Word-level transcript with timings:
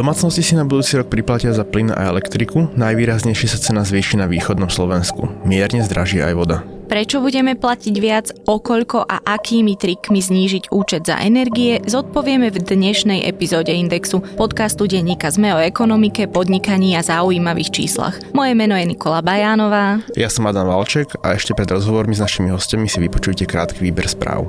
Domácnosti 0.00 0.40
si 0.40 0.56
na 0.56 0.64
budúci 0.64 0.96
rok 0.96 1.12
priplatia 1.12 1.52
za 1.52 1.60
plyn 1.60 1.92
a 1.92 2.08
elektriku, 2.08 2.72
najvýraznejšie 2.72 3.52
sa 3.52 3.60
cena 3.60 3.84
zvýši 3.84 4.16
na 4.16 4.32
východnom 4.32 4.72
Slovensku. 4.72 5.28
Mierne 5.44 5.84
zdraží 5.84 6.24
aj 6.24 6.32
voda. 6.40 6.64
Prečo 6.88 7.20
budeme 7.20 7.52
platiť 7.52 7.94
viac, 8.00 8.32
okoľko 8.48 9.04
a 9.04 9.20
akými 9.20 9.76
trikmi 9.76 10.24
znížiť 10.24 10.72
účet 10.72 11.04
za 11.04 11.20
energie, 11.20 11.84
zodpovieme 11.84 12.48
v 12.48 12.64
dnešnej 12.64 13.28
epizóde 13.28 13.76
Indexu, 13.76 14.24
podcastu 14.40 14.88
denníka 14.88 15.28
ZME 15.28 15.52
o 15.52 15.60
ekonomike, 15.60 16.32
podnikaní 16.32 16.96
a 16.96 17.04
zaujímavých 17.04 17.68
číslach. 17.68 18.16
Moje 18.32 18.56
meno 18.56 18.80
je 18.80 18.88
Nikola 18.88 19.20
Bajánová. 19.20 20.00
Ja 20.16 20.32
som 20.32 20.48
Adam 20.48 20.64
Valček 20.64 21.12
a 21.20 21.36
ešte 21.36 21.52
pred 21.52 21.68
rozhovormi 21.68 22.16
s 22.16 22.24
našimi 22.24 22.48
hostiami 22.48 22.88
si 22.88 23.04
vypočujte 23.04 23.44
krátky 23.44 23.84
výber 23.84 24.08
správ. 24.08 24.48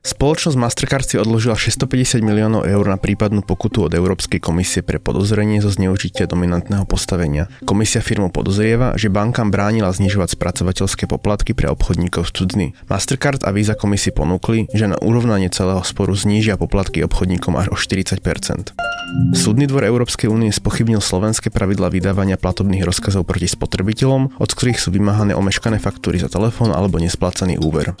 Spoločnosť 0.00 0.56
Mastercard 0.56 1.04
si 1.04 1.20
odložila 1.20 1.52
650 1.52 2.24
miliónov 2.24 2.64
eur 2.64 2.88
na 2.88 2.96
prípadnú 2.96 3.44
pokutu 3.44 3.84
od 3.84 3.92
Európskej 3.92 4.40
komisie 4.40 4.80
pre 4.80 4.96
podozrenie 4.96 5.60
zo 5.60 5.68
zneužitia 5.68 6.24
dominantného 6.24 6.88
postavenia. 6.88 7.52
Komisia 7.68 8.00
firmu 8.00 8.32
podozrieva, 8.32 8.96
že 8.96 9.12
bankám 9.12 9.52
bránila 9.52 9.92
znižovať 9.92 10.40
spracovateľské 10.40 11.04
poplatky 11.04 11.52
pre 11.52 11.68
obchodníkov 11.68 12.32
z 12.32 12.32
cudzny. 12.32 12.66
Mastercard 12.88 13.44
a 13.44 13.52
Visa 13.52 13.76
komisii 13.76 14.16
ponúkli, 14.16 14.72
že 14.72 14.88
na 14.88 14.96
urovnanie 14.96 15.52
celého 15.52 15.84
sporu 15.84 16.16
znížia 16.16 16.56
poplatky 16.56 17.04
obchodníkom 17.04 17.60
až 17.60 17.68
o 17.68 17.76
40% 17.76 18.24
Súdny 19.36 19.66
dvor 19.66 19.84
Európskej 19.84 20.32
únie 20.32 20.54
spochybnil 20.54 21.02
slovenské 21.02 21.52
pravidla 21.52 21.92
vydávania 21.92 22.40
platobných 22.40 22.86
rozkazov 22.86 23.26
proti 23.26 23.50
spotrebiteľom, 23.50 24.38
od 24.38 24.50
ktorých 24.54 24.80
sú 24.80 24.94
vymáhané 24.94 25.36
omeškané 25.36 25.76
faktúry 25.82 26.22
za 26.22 26.30
telefón 26.30 26.70
alebo 26.70 26.96
nesplácaný 26.96 27.58
úver. 27.58 27.92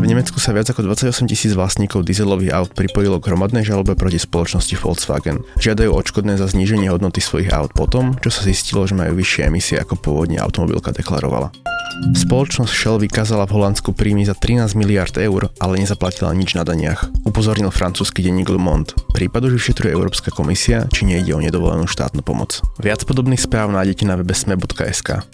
V 0.00 0.06
Nemecku 0.06 0.38
sa 0.40 0.54
viac 0.56 0.70
ako 0.70 0.86
28 0.86 1.25
tisíc 1.26 1.52
vlastníkov 1.52 2.06
dieselových 2.06 2.54
aut 2.54 2.70
pripojilo 2.72 3.20
k 3.20 3.28
hromadnej 3.30 3.66
žalobe 3.66 3.98
proti 3.98 4.18
spoločnosti 4.18 4.74
Volkswagen. 4.80 5.42
Žiadajú 5.60 5.90
odškodné 5.92 6.38
za 6.40 6.48
zníženie 6.48 6.88
hodnoty 6.88 7.20
svojich 7.20 7.52
aut 7.52 7.74
potom, 7.74 8.18
čo 8.22 8.30
sa 8.30 8.46
zistilo, 8.46 8.86
že 8.86 8.98
majú 8.98 9.18
vyššie 9.18 9.46
emisie 9.50 9.76
ako 9.76 9.98
pôvodne 9.98 10.40
automobilka 10.40 10.94
deklarovala. 10.94 11.50
Spoločnosť 11.96 12.72
Shell 12.72 13.00
vykázala 13.00 13.48
v 13.48 13.56
Holandsku 13.56 13.96
príjmy 13.96 14.28
za 14.28 14.36
13 14.36 14.76
miliard 14.76 15.14
eur, 15.16 15.48
ale 15.56 15.80
nezaplatila 15.80 16.28
nič 16.36 16.52
na 16.52 16.62
daniach. 16.62 17.08
Upozornil 17.24 17.72
francúzsky 17.72 18.20
denník 18.20 18.52
Le 18.52 18.60
Monde. 18.60 18.92
Prípad 19.16 19.48
už 19.48 19.56
vyšetruje 19.56 19.96
Európska 19.96 20.28
komisia, 20.28 20.84
či 20.92 21.08
nejde 21.08 21.32
o 21.32 21.40
nedovolenú 21.40 21.88
štátnu 21.88 22.20
pomoc. 22.20 22.60
Viac 22.76 23.00
podobných 23.08 23.40
správ 23.40 23.72
nájdete 23.72 24.04
na 24.04 24.20
webe 24.20 24.36
sme.sk. 24.36 25.24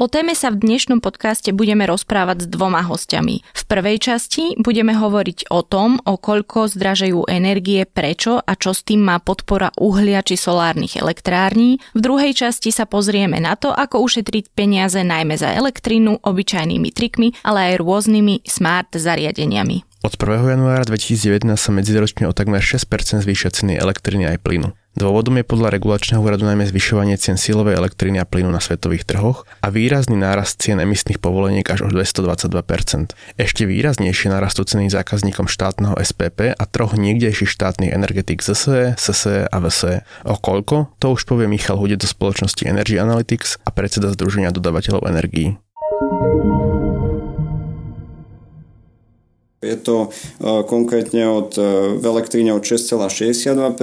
O 0.00 0.08
téme 0.08 0.32
sa 0.32 0.48
v 0.48 0.64
dnešnom 0.64 1.04
podcaste 1.04 1.52
budeme 1.52 1.84
rozprávať 1.84 2.42
s 2.42 2.46
dvoma 2.48 2.80
hostiami. 2.88 3.44
V 3.44 3.62
prvej 3.68 4.00
časti 4.00 4.56
budeme 4.56 4.96
hovoriť 4.96 5.52
o 5.52 5.60
tom, 5.60 6.00
o 6.00 6.16
koľko 6.16 6.72
zdražajú 6.72 7.28
energie, 7.28 7.84
prečo 7.84 8.40
a 8.40 8.56
čo 8.56 8.72
s 8.72 8.80
tým 8.80 9.04
má 9.04 9.20
podpora 9.20 9.68
uhlia 9.76 10.24
či 10.24 10.40
solárnych 10.40 10.96
elektrární. 10.96 11.84
V 11.92 12.00
druhej 12.00 12.32
časti 12.32 12.72
sa 12.72 12.88
pozrieme 12.88 13.44
na 13.44 13.60
to, 13.60 13.76
ako 13.76 14.00
ušetriť 14.00 14.56
peniaze 14.56 15.04
najmä 15.04 15.36
za 15.36 15.52
elektrínu, 15.52 16.24
obyčajnými 16.24 16.88
trikmi, 16.96 17.36
ale 17.44 17.76
aj 17.76 17.84
rôznymi 17.84 18.48
smart 18.48 18.96
zariadeniami. 18.96 19.84
Od 20.00 20.16
1. 20.16 20.56
januára 20.56 20.88
2019 20.88 21.44
sa 21.60 21.76
medziročne 21.76 22.24
o 22.24 22.32
takmer 22.32 22.64
6% 22.64 23.20
zvýšia 23.20 23.52
ceny 23.52 23.76
elektriny 23.76 24.32
aj 24.32 24.40
plynu. 24.40 24.72
Dôvodom 24.98 25.38
je 25.38 25.46
podľa 25.46 25.78
regulačného 25.78 26.18
úradu 26.18 26.42
najmä 26.50 26.66
zvyšovanie 26.66 27.14
cien 27.14 27.38
silovej 27.38 27.78
elektriny 27.78 28.18
a 28.18 28.26
plynu 28.26 28.50
na 28.50 28.58
svetových 28.58 29.06
trhoch 29.06 29.46
a 29.62 29.70
výrazný 29.70 30.18
nárast 30.18 30.58
cien 30.58 30.82
emisných 30.82 31.22
povoleniek 31.22 31.62
až 31.70 31.86
o 31.86 31.88
222%. 31.88 33.14
Ešte 33.38 33.62
výraznejšie 33.70 34.34
narastú 34.34 34.66
ceny 34.66 34.90
zákazníkom 34.90 35.46
štátneho 35.46 35.94
SPP 35.94 36.58
a 36.58 36.64
troch 36.66 36.98
niekdejších 36.98 37.54
štátnych 37.54 37.94
energetik 37.94 38.42
ZSE, 38.42 38.98
SSE 38.98 39.46
a 39.46 39.56
VSE. 39.62 40.02
O 40.26 40.34
koľko? 40.34 40.90
To 40.98 41.14
už 41.14 41.22
povie 41.22 41.46
Michal 41.46 41.78
Hude 41.78 41.94
do 41.94 42.10
spoločnosti 42.10 42.66
Energy 42.66 42.98
Analytics 42.98 43.62
a 43.62 43.70
predseda 43.70 44.10
Združenia 44.10 44.50
dodavateľov 44.50 45.06
energií. 45.06 45.54
Je 49.60 49.76
to 49.76 50.08
e, 50.08 50.16
konkrétne 50.64 51.28
od, 51.28 51.52
e, 51.60 52.00
v 52.00 52.04
elektríne 52.08 52.56
od 52.56 52.64
6,62% 52.64 53.76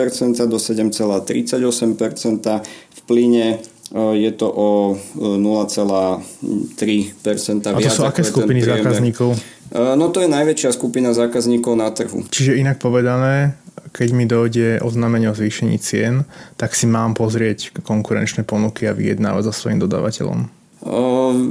do 0.50 0.58
7,38%, 0.58 2.66
v 2.66 3.00
plyne 3.06 3.62
e, 3.62 4.18
je 4.18 4.32
to 4.34 4.50
o 4.50 4.98
0,3% 5.22 7.62
A 7.62 7.78
to 7.78 7.94
sú 7.94 8.10
aké 8.10 8.26
skupiny 8.26 8.66
zákazníkov? 8.66 9.38
No 9.78 10.10
to 10.10 10.26
je 10.26 10.30
najväčšia 10.34 10.74
skupina 10.74 11.14
zákazníkov 11.14 11.78
na 11.78 11.94
trhu. 11.94 12.26
Čiže 12.26 12.58
inak 12.58 12.82
povedané, 12.82 13.54
keď 13.94 14.10
mi 14.18 14.26
dojde 14.26 14.82
oznámenie 14.82 15.30
o 15.30 15.38
zvýšení 15.38 15.78
cien, 15.78 16.26
tak 16.58 16.74
si 16.74 16.90
mám 16.90 17.14
pozrieť 17.14 17.86
konkurenčné 17.86 18.50
ponuky 18.50 18.90
a 18.90 18.98
vyjednávať 18.98 19.54
so 19.54 19.54
svojím 19.54 19.86
dodávateľom. 19.86 20.57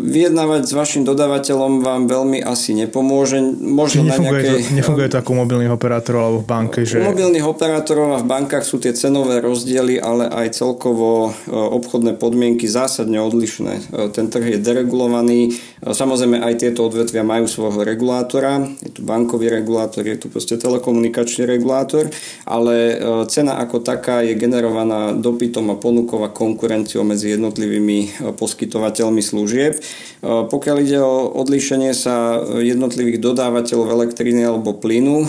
Vyjednávať 0.06 0.62
s 0.64 0.72
vašim 0.72 1.04
dodávateľom 1.04 1.84
vám 1.84 2.08
veľmi 2.08 2.40
asi 2.40 2.72
nepomôže. 2.72 3.44
Možno 3.60 4.08
Čiže 4.08 4.08
nefunguje, 4.08 4.40
nejakej, 4.40 4.62
to, 4.64 4.74
nefunguje 4.80 5.08
to 5.12 5.16
ako 5.20 5.30
u 5.36 5.38
mobilných 5.44 5.72
operátorov 5.76 6.20
alebo 6.24 6.38
v 6.40 6.48
banke? 6.48 6.78
Že... 6.88 7.04
U 7.04 7.12
mobilných 7.12 7.44
operátorov 7.44 8.16
a 8.16 8.22
v 8.24 8.26
bankách 8.32 8.64
sú 8.64 8.80
tie 8.80 8.96
cenové 8.96 9.44
rozdiely, 9.44 10.00
ale 10.00 10.32
aj 10.32 10.56
celkovo 10.56 11.36
obchodné 11.52 12.16
podmienky 12.16 12.64
zásadne 12.64 13.20
odlišné. 13.20 13.92
Ten 14.16 14.32
trh 14.32 14.56
je 14.56 14.58
deregulovaný. 14.64 15.52
Samozrejme 15.84 16.40
aj 16.40 16.54
tieto 16.56 16.88
odvetvia 16.88 17.20
majú 17.20 17.44
svojho 17.44 17.84
regulátora. 17.84 18.64
Je 18.80 18.88
tu 18.88 19.04
bankový 19.04 19.52
regulátor, 19.52 20.08
je 20.08 20.16
tu 20.16 20.32
proste 20.32 20.56
telekomunikačný 20.56 21.44
regulátor, 21.44 22.08
ale 22.48 22.96
cena 23.28 23.60
ako 23.60 23.84
taká 23.84 24.24
je 24.24 24.32
generovaná 24.32 25.12
dopytom 25.12 25.68
a 25.68 25.76
ponukou 25.76 26.24
a 26.24 26.32
konkurenciou 26.32 27.04
medzi 27.04 27.36
jednotlivými 27.36 28.32
poskytovateľmi 28.38 29.25
služieb. 29.26 29.74
E, 29.74 29.80
pokiaľ 30.22 30.76
ide 30.86 31.02
o 31.02 31.34
odlíšenie 31.42 31.90
sa 31.90 32.38
jednotlivých 32.62 33.18
dodávateľov 33.18 33.90
elektriny 33.90 34.46
alebo 34.46 34.78
plynu, 34.78 35.26
e, 35.26 35.28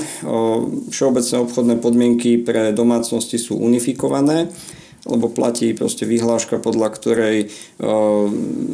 všeobecné 0.93 1.35
obchodné 1.41 1.75
podmienky 1.81 2.37
pre 2.37 2.69
domácnosti 2.77 3.41
sú 3.41 3.57
unifikované 3.57 4.53
lebo 5.07 5.31
platí 5.31 5.71
proste 5.71 6.03
vyhláška, 6.03 6.59
podľa 6.59 6.91
ktorej 6.91 7.37
e, 7.39 7.47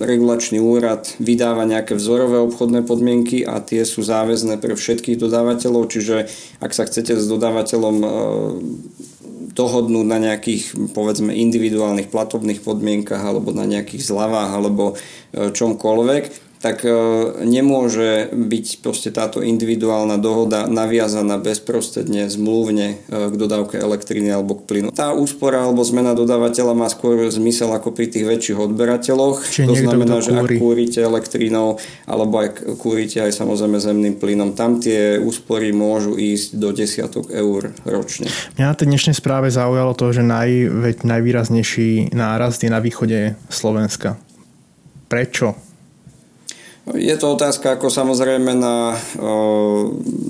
regulačný 0.01 0.57
úrad 0.57 1.05
vydáva 1.21 1.69
nejaké 1.69 1.93
vzorové 1.93 2.41
obchodné 2.41 2.81
podmienky 2.89 3.45
a 3.45 3.61
tie 3.61 3.85
sú 3.85 4.01
záväzné 4.01 4.57
pre 4.57 4.73
všetkých 4.73 5.21
dodávateľov, 5.21 5.93
čiže 5.93 6.25
ak 6.57 6.73
sa 6.73 6.89
chcete 6.89 7.21
s 7.21 7.25
dodávateľom 7.29 7.97
dohodnúť 9.53 10.05
na 10.09 10.17
nejakých 10.17 10.93
povedzme 10.97 11.29
individuálnych 11.29 12.09
platobných 12.09 12.65
podmienkach 12.65 13.21
alebo 13.21 13.53
na 13.53 13.69
nejakých 13.69 14.01
zľavách 14.01 14.49
alebo 14.49 14.83
e, 14.93 15.53
čomkoľvek, 15.53 16.42
tak 16.63 16.87
e, 16.87 16.95
nemôže 17.43 18.31
byť 18.31 18.79
proste 18.79 19.11
táto 19.11 19.43
individuálna 19.43 20.15
dohoda 20.15 20.63
naviazaná 20.63 21.35
bezprostredne 21.35 22.31
zmluvne 22.31 23.03
e, 23.03 23.27
k 23.27 23.35
dodávke 23.35 23.75
elektriny 23.75 24.31
alebo 24.31 24.55
k 24.55 24.63
plynu. 24.63 24.87
Tá 24.95 25.11
úspora 25.11 25.59
alebo 25.59 25.83
zmena 25.83 26.15
dodávateľa 26.15 26.71
má 26.71 26.87
skôr 26.87 27.27
zmysel 27.27 27.67
ako 27.75 27.91
pri 27.91 28.07
tých 28.07 28.23
väčších 28.23 28.55
odberateľoch. 28.63 29.43
Čiže 29.43 29.67
to 29.67 29.75
znamená, 29.75 30.23
že 30.23 30.31
ak 30.31 30.55
kúrite 30.55 31.03
elektrínou 31.03 31.83
alebo 32.07 32.47
ak 32.47 32.79
kúrite 32.79 33.19
aj 33.19 33.35
samozrejme 33.35 33.83
zemným 33.83 34.15
plynom, 34.15 34.55
tam 34.55 34.79
tie 34.79 35.19
úspory 35.19 35.75
môžu 35.75 36.15
ísť 36.15 36.55
do 36.55 36.71
desiatok 36.71 37.27
eur 37.27 37.75
ročne. 37.83 38.31
Mňa 38.55 38.71
na 38.71 38.75
tej 38.79 38.87
dnešnej 38.87 39.19
správe 39.19 39.51
zaujalo 39.51 39.91
to, 39.99 40.15
že 40.15 40.23
naj, 40.23 40.71
najvýraznejší 41.03 42.15
nárast 42.15 42.63
je 42.63 42.71
na 42.71 42.79
východe 42.79 43.35
Slovenska. 43.51 44.15
Prečo? 45.11 45.72
Je 46.83 47.15
to 47.15 47.39
otázka 47.39 47.79
ako 47.79 47.87
samozrejme 47.87 48.59
na 48.59 48.99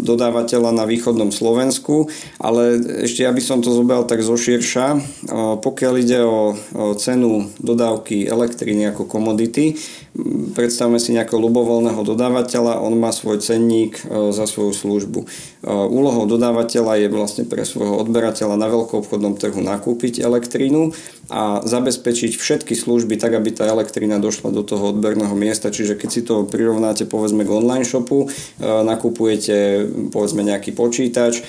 dodávateľa 0.05 0.69
na 0.69 0.85
východnom 0.85 1.33
Slovensku, 1.33 2.13
ale 2.37 2.77
ešte 3.09 3.25
ja 3.25 3.33
by 3.33 3.41
som 3.41 3.57
to 3.57 3.73
zobral 3.73 4.05
tak 4.05 4.21
zoširša. 4.21 4.85
O, 5.33 5.57
pokiaľ 5.57 5.93
ide 5.97 6.21
o 6.21 6.53
cenu 7.01 7.49
dodávky 7.57 8.29
elektriny 8.29 8.93
ako 8.93 9.09
komodity, 9.09 9.73
predstavme 10.53 11.01
si 11.01 11.09
nejakého 11.09 11.41
ľubovoľného 11.41 12.05
dodávateľa, 12.05 12.85
on 12.85 12.93
má 13.01 13.09
svoj 13.09 13.41
cenník 13.41 13.97
o, 14.05 14.29
za 14.29 14.45
svoju 14.45 14.73
službu. 14.73 15.19
O, 15.25 15.27
úlohou 15.89 16.29
dodávateľa 16.29 17.01
je 17.01 17.07
vlastne 17.09 17.43
pre 17.49 17.65
svojho 17.65 17.97
odberateľa 18.05 18.53
na 18.53 18.69
veľkoobchodnom 18.69 19.41
trhu 19.41 19.59
nakúpiť 19.65 20.21
elektrínu 20.21 20.93
a 21.33 21.65
zabezpečiť 21.65 22.37
všetky 22.37 22.77
služby 22.77 23.17
tak, 23.17 23.33
aby 23.33 23.49
tá 23.55 23.65
elektrina 23.65 24.21
došla 24.21 24.53
do 24.53 24.61
toho 24.61 24.93
odberného 24.93 25.33
miesta. 25.33 25.73
Čiže 25.73 25.97
keď 25.97 26.09
si 26.13 26.21
to 26.21 26.45
prirovnáte 26.45 27.09
povedzme 27.09 27.41
k 27.41 27.49
online 27.49 27.87
shopu, 27.87 28.27
e, 28.27 28.61
nakupujete 28.61 29.87
povedzme 30.13 30.45
nejaký 30.45 30.77
počítač, 30.77 31.41
e, 31.41 31.43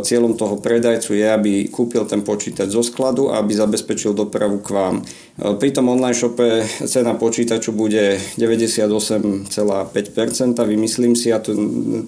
cieľom 0.00 0.40
toho 0.40 0.56
predajcu 0.56 1.12
je, 1.12 1.26
aby 1.26 1.52
kúpil 1.68 2.08
ten 2.08 2.24
počítač 2.24 2.72
zo 2.72 2.80
skladu 2.80 3.28
a 3.28 3.44
aby 3.44 3.52
zabezpečil 3.52 4.16
dopravu 4.16 4.64
k 4.64 4.68
vám. 4.72 4.94
E, 5.02 5.58
pri 5.60 5.68
tom 5.74 5.92
online 5.92 6.16
shope 6.16 6.64
cena 6.86 7.12
počítaču 7.18 7.76
bude 7.76 8.05
bude 8.06 8.22
98,5%, 8.38 10.66
vymyslím 10.66 11.16
si, 11.16 11.32
a 11.32 11.38
to, 11.38 11.54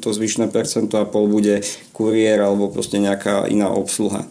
to 0.01 0.15
zvyšné 0.15 0.49
percento 0.49 0.99
a 0.99 1.05
pol 1.05 1.27
bude 1.27 1.61
kuriér 1.93 2.41
alebo 2.47 2.69
proste 2.71 2.99
nejaká 3.03 3.51
iná 3.51 3.69
obsluha. 3.69 4.25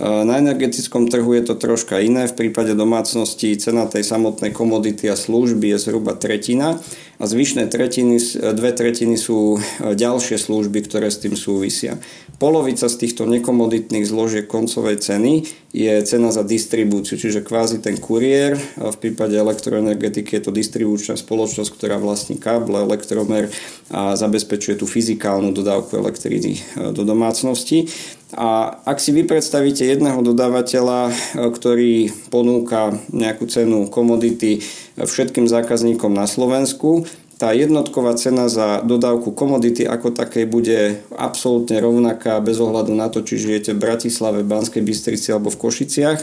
Na 0.00 0.40
energetickom 0.40 1.12
trhu 1.12 1.36
je 1.36 1.52
to 1.52 1.60
troška 1.60 2.00
iné. 2.00 2.24
V 2.24 2.32
prípade 2.32 2.72
domácnosti 2.72 3.52
cena 3.60 3.84
tej 3.84 4.00
samotnej 4.00 4.48
komodity 4.48 5.12
a 5.12 5.16
služby 5.18 5.76
je 5.76 5.78
zhruba 5.82 6.16
tretina 6.16 6.80
a 7.20 7.28
zvyšné 7.28 7.68
tretiny, 7.68 8.16
dve 8.56 8.72
tretiny 8.72 9.20
sú 9.20 9.60
ďalšie 9.84 10.40
služby, 10.40 10.88
ktoré 10.88 11.12
s 11.12 11.20
tým 11.20 11.36
súvisia. 11.36 12.00
Polovica 12.40 12.88
z 12.88 12.96
týchto 12.96 13.28
nekomoditných 13.28 14.08
zložiek 14.08 14.48
koncovej 14.48 15.04
ceny 15.04 15.44
je 15.76 15.92
cena 16.08 16.32
za 16.32 16.40
distribúciu, 16.40 17.20
čiže 17.20 17.44
kvázi 17.44 17.84
ten 17.84 18.00
kuriér, 18.00 18.56
v 18.80 18.96
prípade 18.96 19.36
elektroenergetiky 19.36 20.40
je 20.40 20.42
to 20.48 20.52
distribučná 20.56 21.20
spoločnosť, 21.20 21.70
ktorá 21.76 22.00
vlastní 22.00 22.40
káble, 22.40 22.80
elektromer 22.80 23.52
a 23.92 24.16
zabezpečuje 24.16 24.80
tú 24.80 24.88
fyzikálnu 24.88 25.52
dodávku 25.52 26.00
elektriny 26.00 26.64
do 26.96 27.04
domácnosti. 27.04 27.92
A 28.30 28.78
ak 28.86 29.02
si 29.02 29.10
vy 29.10 29.26
predstavíte 29.26 29.82
jedného 29.82 30.22
dodávateľa, 30.22 31.10
e, 31.10 31.12
ktorý 31.50 31.94
ponúka 32.30 32.94
nejakú 33.10 33.50
cenu 33.50 33.90
komodity 33.90 34.62
všetkým 34.94 35.50
zákazníkom 35.50 36.14
na 36.14 36.30
Slovensku, 36.30 37.09
tá 37.40 37.56
jednotková 37.56 38.20
cena 38.20 38.52
za 38.52 38.84
dodávku 38.84 39.32
komodity 39.32 39.88
ako 39.88 40.12
takej 40.12 40.44
bude 40.44 41.00
absolútne 41.16 41.80
rovnaká 41.80 42.36
bez 42.44 42.60
ohľadu 42.60 42.92
na 42.92 43.08
to, 43.08 43.24
či 43.24 43.40
žijete 43.40 43.72
v 43.72 43.80
Bratislave, 43.80 44.44
Banskej 44.44 44.84
Bystrici 44.84 45.32
alebo 45.32 45.48
v 45.48 45.60
Košiciach 45.64 46.20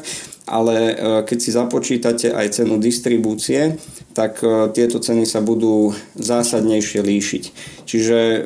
ale 0.47 0.75
e, 0.79 0.93
keď 1.27 1.37
si 1.37 1.51
započítate 1.51 2.31
aj 2.31 2.63
cenu 2.63 2.79
distribúcie, 2.79 3.75
tak 4.17 4.41
e, 4.41 4.73
tieto 4.73 4.97
ceny 4.97 5.29
sa 5.29 5.45
budú 5.45 5.93
zásadnejšie 6.17 7.05
líšiť. 7.05 7.43
Čiže 7.85 8.17
e, 8.17 8.39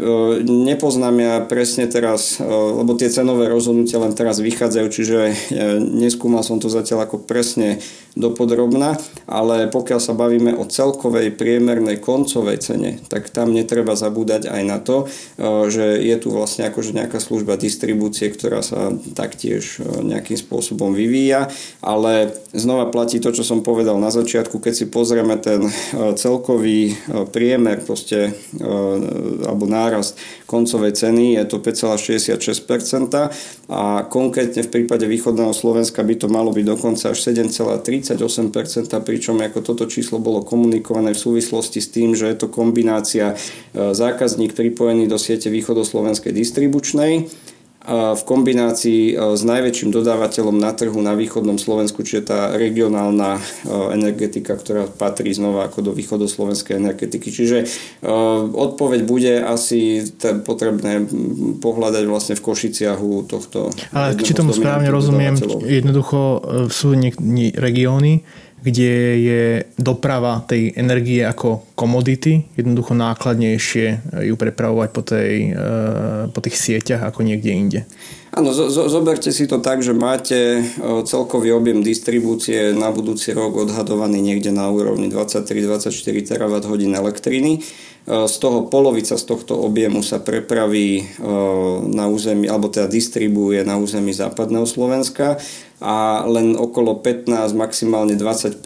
nepoznám 0.44 1.16
ja 1.24 1.34
presne 1.48 1.88
teraz, 1.88 2.44
lebo 2.44 3.00
tie 3.00 3.08
cenové 3.08 3.48
rozhodnutia 3.48 4.04
len 4.04 4.12
teraz 4.12 4.44
vychádzajú, 4.44 4.88
čiže 4.92 5.20
neskúmal 5.80 6.44
som 6.44 6.60
to 6.60 6.68
zatiaľ 6.68 7.08
ako 7.08 7.24
presne 7.24 7.80
dopodrobná, 8.20 9.00
ale 9.24 9.72
pokiaľ 9.72 10.00
sa 10.04 10.12
bavíme 10.12 10.52
o 10.60 10.68
celkovej 10.68 11.32
priemernej 11.40 12.04
koncovej 12.04 12.60
cene, 12.60 12.92
tak 13.08 13.32
tam 13.32 13.56
netreba 13.56 13.96
zabúdať 13.96 14.52
aj 14.52 14.62
na 14.68 14.78
to, 14.84 15.08
že 15.72 16.04
je 16.04 16.16
tu 16.20 16.36
vlastne 16.36 16.68
akože 16.68 16.92
nejaká 16.92 17.24
služba 17.24 17.56
distribúcie, 17.56 18.28
ktorá 18.28 18.60
sa 18.60 18.92
taktiež 19.16 19.80
nejakým 20.04 20.36
spôsobom 20.36 20.92
vyvíja 20.92 21.48
ale 21.82 22.34
znova 22.54 22.90
platí 22.92 23.18
to, 23.18 23.34
čo 23.34 23.46
som 23.46 23.64
povedal 23.66 23.98
na 23.98 24.14
začiatku, 24.14 24.62
keď 24.62 24.74
si 24.74 24.86
pozrieme 24.90 25.38
ten 25.38 25.61
e, 25.66 25.70
celkový 26.18 26.92
e, 26.92 26.94
priemer 27.30 27.82
proste, 27.86 28.32
e, 28.32 28.64
alebo 29.46 29.70
nárast 29.70 30.18
koncovej 30.50 30.98
ceny, 30.98 31.38
je 31.38 31.46
to 31.46 31.58
5,66% 31.62 33.14
a 33.72 33.82
konkrétne 34.10 34.62
v 34.66 34.70
prípade 34.70 35.06
východného 35.08 35.54
Slovenska 35.54 36.04
by 36.04 36.16
to 36.18 36.28
malo 36.28 36.52
byť 36.52 36.66
dokonca 36.66 37.14
až 37.14 37.18
7,38%, 37.22 38.18
pričom 39.06 39.40
ako 39.40 39.60
toto 39.64 39.86
číslo 39.88 40.20
bolo 40.20 40.44
komunikované 40.44 41.14
v 41.16 41.24
súvislosti 41.24 41.80
s 41.80 41.88
tým, 41.94 42.18
že 42.18 42.28
je 42.28 42.36
to 42.36 42.48
kombinácia 42.52 43.40
zákazník 43.74 44.52
pripojený 44.52 45.08
do 45.08 45.16
siete 45.16 45.48
východoslovenskej 45.48 46.36
distribučnej 46.36 47.32
v 47.90 48.22
kombinácii 48.22 49.18
e, 49.18 49.34
s 49.34 49.42
najväčším 49.42 49.90
dodávateľom 49.90 50.54
na 50.54 50.70
trhu 50.70 51.02
na 51.02 51.18
východnom 51.18 51.58
Slovensku, 51.58 52.06
čiže 52.06 52.30
tá 52.30 52.40
regionálna 52.54 53.38
e, 53.38 53.42
energetika, 53.98 54.54
ktorá 54.54 54.86
patrí 54.86 55.34
znova 55.34 55.66
ako 55.66 55.90
do 55.90 55.92
východoslovenskej 55.98 56.78
energetiky. 56.78 57.34
Čiže 57.34 57.58
e, 57.62 57.66
odpoveď 58.54 59.00
bude 59.02 59.34
asi 59.42 60.06
potrebné 60.46 61.10
pohľadať 61.58 62.04
vlastne 62.06 62.38
v 62.38 62.46
Košiciach 62.46 63.02
u 63.02 63.26
tohto. 63.26 63.74
Ale 63.98 64.14
či 64.22 64.38
tomu 64.38 64.54
správne 64.54 64.94
rozumiem, 64.94 65.34
jednoducho 65.66 66.46
sú 66.70 66.94
regióny, 67.58 68.22
kde 68.62 68.94
je 69.18 69.44
doprava 69.82 70.46
tej 70.46 70.78
energie 70.78 71.26
ako 71.26 71.66
komodity 71.74 72.46
jednoducho 72.54 72.94
nákladnejšie 72.94 73.86
ju 74.22 74.36
prepravovať 74.38 74.90
po, 74.94 75.02
tej, 75.02 75.34
e, 75.50 75.64
po 76.30 76.40
tých 76.46 76.56
sieťach 76.58 77.02
ako 77.02 77.26
niekde 77.26 77.52
inde. 77.52 77.82
Áno, 78.32 78.56
zo, 78.56 78.72
zo, 78.72 78.88
zoberte 78.88 79.28
si 79.36 79.44
to 79.44 79.60
tak, 79.60 79.84
že 79.84 79.92
máte 79.92 80.64
celkový 81.04 81.52
objem 81.52 81.84
distribúcie 81.84 82.72
na 82.72 82.88
budúci 82.88 83.36
rok 83.36 83.68
odhadovaný 83.68 84.24
niekde 84.24 84.56
na 84.56 84.72
úrovni 84.72 85.12
23-24 85.12 85.92
terawatt 86.24 86.64
hodín 86.64 86.96
elektriny. 86.96 87.60
Z 88.08 88.36
toho 88.42 88.66
polovica 88.66 89.14
z 89.14 89.24
tohto 89.28 89.60
objemu 89.62 90.02
sa 90.02 90.24
prepraví 90.24 91.06
na 91.92 92.08
území, 92.08 92.48
alebo 92.48 92.72
teda 92.72 92.88
distribuuje 92.90 93.62
na 93.68 93.78
území 93.78 94.16
západného 94.16 94.66
Slovenska 94.66 95.38
a 95.82 96.26
len 96.30 96.54
okolo 96.58 96.98
15, 97.02 97.30
maximálne 97.58 98.14
20% 98.14 98.62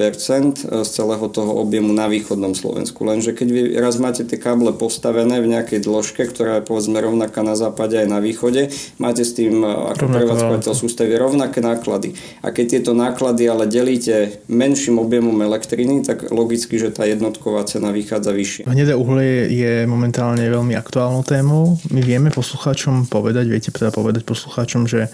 z 0.84 0.88
celého 0.88 1.28
toho 1.32 1.52
objemu 1.64 1.96
na 1.96 2.12
východnom 2.12 2.56
Slovensku. 2.56 3.08
Lenže 3.08 3.32
keď 3.32 3.48
vy 3.52 3.62
raz 3.80 4.00
máte 4.00 4.28
tie 4.28 4.36
káble 4.36 4.76
postavené 4.76 5.40
v 5.40 5.52
nejakej 5.52 5.84
dĺžke, 5.84 6.28
ktorá 6.28 6.60
je 6.60 6.68
povedzme 6.68 7.00
rovnaká 7.00 7.40
na 7.40 7.56
západe 7.56 7.96
aj 7.96 8.08
na 8.08 8.20
východe, 8.20 8.72
máte 9.00 9.24
s 9.24 9.36
tým 9.36 9.55
ako 9.64 10.12
prevádzkovateľ 10.12 10.74
sústavy 10.74 11.14
rovnaké 11.16 11.62
náklady. 11.62 12.18
A 12.44 12.52
keď 12.52 12.66
tieto 12.80 12.92
náklady 12.92 13.48
ale 13.48 13.70
delíte 13.70 14.44
menším 14.50 15.00
objemom 15.00 15.38
elektriny, 15.40 16.04
tak 16.04 16.34
logicky, 16.34 16.82
že 16.82 16.92
tá 16.92 17.06
jednotková 17.06 17.64
cena 17.70 17.94
vychádza 17.94 18.34
vyššie. 18.34 18.64
Hnedé 18.68 18.98
uhlie 18.98 19.48
je 19.54 19.74
momentálne 19.86 20.44
veľmi 20.44 20.74
aktuálnou 20.76 21.22
témou. 21.22 21.78
My 21.94 22.02
vieme 22.02 22.34
poslucháčom 22.34 23.08
povedať, 23.08 23.46
viete 23.48 23.70
teda 23.72 23.94
povedať 23.94 24.26
poslucháčom, 24.26 24.90
že 24.90 25.08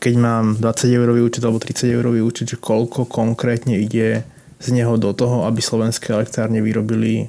keď 0.00 0.14
mám 0.16 0.44
20 0.56 0.96
eurový 0.96 1.20
účet 1.20 1.44
alebo 1.44 1.60
30 1.60 1.92
eurový 1.92 2.20
účet, 2.24 2.48
že 2.48 2.56
koľko 2.56 3.04
konkrétne 3.04 3.76
ide 3.76 4.24
z 4.60 4.68
neho 4.72 4.96
do 4.96 5.12
toho, 5.12 5.48
aby 5.48 5.60
slovenské 5.60 6.12
elektrárne 6.12 6.60
vyrobili 6.60 7.24
e, 7.24 7.26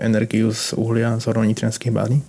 energiu 0.00 0.52
z 0.52 0.76
uhlia 0.76 1.16
z 1.20 1.24
hormonitrenských 1.28 1.92
bázní? 1.92 2.20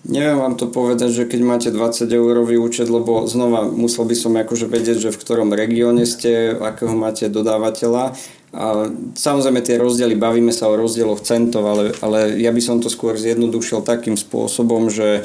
Neviem 0.00 0.40
vám 0.40 0.56
to 0.56 0.64
povedať, 0.64 1.12
že 1.12 1.28
keď 1.28 1.40
máte 1.44 1.68
20 1.68 2.08
eurový 2.08 2.56
účet, 2.56 2.88
lebo 2.88 3.28
znova 3.28 3.68
musel 3.68 4.08
by 4.08 4.16
som 4.16 4.32
akože 4.32 4.64
vedieť, 4.64 4.96
že 4.96 5.10
v 5.12 5.20
ktorom 5.20 5.52
regióne 5.52 6.08
ste, 6.08 6.56
akého 6.56 6.96
máte 6.96 7.28
dodávateľa. 7.28 8.16
A 8.50 8.90
samozrejme 9.14 9.60
tie 9.60 9.76
rozdiely, 9.76 10.16
bavíme 10.16 10.56
sa 10.56 10.72
o 10.72 10.74
rozdieloch 10.74 11.20
centov, 11.20 11.68
ale, 11.68 11.92
ale 12.00 12.40
ja 12.40 12.48
by 12.50 12.62
som 12.64 12.80
to 12.80 12.88
skôr 12.88 13.14
zjednodušil 13.14 13.84
takým 13.84 14.16
spôsobom, 14.16 14.88
že 14.88 15.22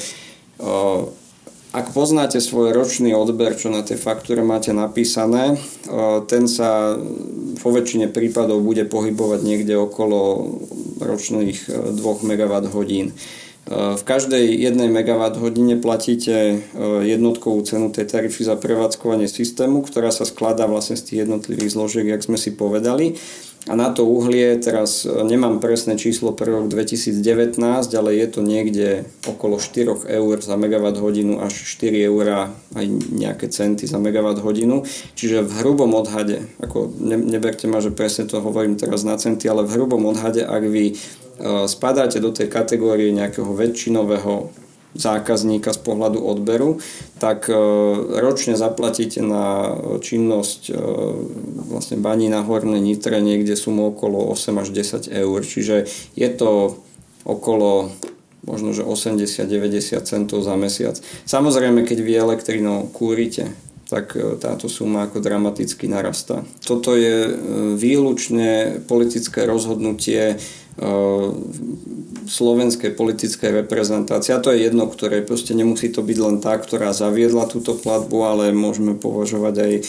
ak 1.75 1.91
poznáte 1.91 2.39
svoj 2.43 2.71
ročný 2.71 3.11
odber, 3.15 3.55
čo 3.55 3.71
na 3.71 3.83
tej 3.83 3.99
faktúre 3.99 4.43
máte 4.43 4.71
napísané, 4.75 5.59
ten 6.27 6.51
sa 6.51 6.99
vo 7.63 7.69
väčšine 7.71 8.11
prípadov 8.11 8.59
bude 8.59 8.83
pohybovať 8.87 9.39
niekde 9.43 9.75
okolo 9.79 10.19
ročných 10.99 11.67
2 11.95 11.99
MWh. 11.99 13.11
V 13.65 14.03
každej 14.05 14.45
jednej 14.61 14.93
MWh 14.93 15.81
platíte 15.81 16.61
jednotkovú 17.01 17.65
cenu 17.65 17.89
tej 17.89 18.05
tarify 18.05 18.53
za 18.53 18.55
prevádzkovanie 18.61 19.25
systému, 19.25 19.81
ktorá 19.81 20.13
sa 20.13 20.21
skladá 20.21 20.69
vlastne 20.69 20.93
z 20.93 21.03
tých 21.09 21.19
jednotlivých 21.25 21.73
zložiek, 21.73 22.05
jak 22.05 22.21
sme 22.21 22.37
si 22.37 22.53
povedali. 22.53 23.17
A 23.65 23.73
na 23.73 23.89
to 23.89 24.05
uhlie 24.05 24.61
teraz 24.61 25.09
e, 25.09 25.25
nemám 25.25 25.57
presné 25.57 25.97
číslo 25.97 26.37
pre 26.37 26.53
rok 26.53 26.69
2019, 26.69 27.57
ale 27.97 28.09
je 28.13 28.27
to 28.29 28.45
niekde 28.45 29.09
okolo 29.25 29.57
4 29.57 30.05
eur 30.05 30.35
za 30.37 30.53
megawatt 30.53 31.01
hodinu 31.01 31.41
až 31.41 31.65
4 31.81 31.97
eur 32.05 32.53
aj 32.77 32.85
nejaké 33.09 33.49
centy 33.49 33.89
za 33.89 33.97
megawatt 33.97 34.37
hodinu. 34.45 34.85
Čiže 35.17 35.41
v 35.41 35.65
hrubom 35.65 35.97
odhade, 35.97 36.45
ako 36.61 36.93
ne, 37.01 37.17
neberte 37.17 37.65
ma, 37.65 37.81
že 37.81 37.89
presne 37.89 38.29
to 38.29 38.37
hovorím 38.37 38.77
teraz 38.77 39.01
na 39.01 39.17
centy, 39.17 39.49
ale 39.49 39.65
v 39.65 39.81
hrubom 39.81 40.05
odhade, 40.13 40.45
ak 40.45 40.61
vy 40.69 40.93
e, 40.93 41.24
spadáte 41.67 42.23
do 42.23 42.31
tej 42.31 42.47
kategórie 42.47 43.11
nejakého 43.11 43.51
väčšinového 43.51 44.65
zákazníka 44.95 45.75
z 45.75 45.79
pohľadu 45.83 46.23
odberu, 46.23 46.79
tak 47.19 47.51
e, 47.51 47.55
ročne 48.23 48.55
zaplatíte 48.55 49.19
na 49.19 49.75
činnosť 49.99 50.71
e, 50.71 50.73
vlastne 51.67 51.99
baní 51.99 52.31
na 52.31 52.41
Hornej 52.41 52.79
Nitre 52.79 53.19
niekde 53.19 53.59
sumu 53.59 53.91
okolo 53.91 54.31
8 54.31 54.63
až 54.63 54.71
10 54.71 55.11
eur. 55.11 55.39
Čiže 55.43 55.85
je 56.15 56.29
to 56.31 56.79
okolo 57.27 57.91
možno, 58.47 58.71
že 58.71 58.87
80-90 58.87 59.99
centov 60.07 60.39
za 60.47 60.55
mesiac. 60.55 60.95
Samozrejme, 61.27 61.83
keď 61.83 61.97
vy 61.99 62.13
elektrinou 62.15 62.87
kúrite, 62.87 63.51
tak 63.91 64.15
e, 64.15 64.39
táto 64.39 64.71
suma 64.71 65.11
ako 65.11 65.19
dramaticky 65.19 65.91
narastá. 65.91 66.47
Toto 66.63 66.95
je 66.95 67.35
výlučne 67.75 68.79
politické 68.87 69.43
rozhodnutie 69.43 70.39
slovenskej 72.25 72.91
politickej 72.99 73.63
reprezentácie. 73.63 74.35
A 74.35 74.43
to 74.43 74.51
je 74.51 74.67
jedno, 74.67 74.89
ktoré 74.91 75.23
proste 75.23 75.55
nemusí 75.55 75.87
to 75.87 76.03
byť 76.03 76.17
len 76.19 76.35
tá, 76.43 76.57
ktorá 76.59 76.91
zaviedla 76.91 77.47
túto 77.47 77.77
platbu, 77.77 78.17
ale 78.27 78.43
môžeme 78.51 78.97
považovať 78.97 79.55
aj 79.55 79.71
e, 79.71 79.81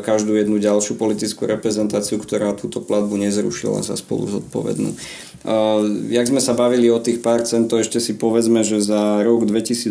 každú 0.00 0.38
jednu 0.38 0.56
ďalšiu 0.56 0.96
politickú 0.96 1.44
reprezentáciu, 1.44 2.16
ktorá 2.16 2.56
túto 2.56 2.80
platbu 2.80 3.20
nezrušila 3.20 3.84
za 3.84 4.00
spolu 4.00 4.30
zodpovednú. 4.30 4.96
Jak 6.12 6.28
sme 6.28 6.36
sa 6.36 6.52
bavili 6.52 6.92
o 6.92 7.00
tých 7.00 7.24
pár 7.24 7.40
centov, 7.48 7.80
ešte 7.80 7.96
si 7.96 8.12
povedzme, 8.12 8.60
že 8.60 8.84
za 8.84 9.24
rok 9.24 9.48
2018 9.48 9.88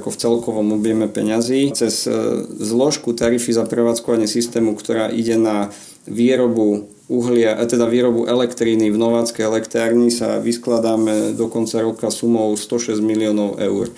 ako 0.00 0.08
v 0.08 0.20
celkovom 0.20 0.72
objeme 0.72 1.04
peňazí 1.04 1.68
cez 1.76 2.08
e, 2.08 2.12
zložku 2.48 3.12
tarify 3.12 3.52
za 3.52 3.64
prevádzkovanie 3.68 4.24
systému, 4.28 4.72
ktorá 4.76 5.12
ide 5.12 5.36
na 5.36 5.68
výrobu 6.08 6.88
uhlia, 7.10 7.58
e, 7.58 7.66
teda 7.66 7.90
výrobu 7.90 8.30
elektríny 8.30 8.88
v 8.94 8.96
Nováckej 8.96 9.42
elektrárni 9.42 10.14
sa 10.14 10.38
vyskladáme 10.38 11.34
do 11.34 11.50
konca 11.50 11.82
roka 11.82 12.06
sumou 12.14 12.54
106 12.54 13.02
miliónov 13.02 13.58
eur. 13.58 13.90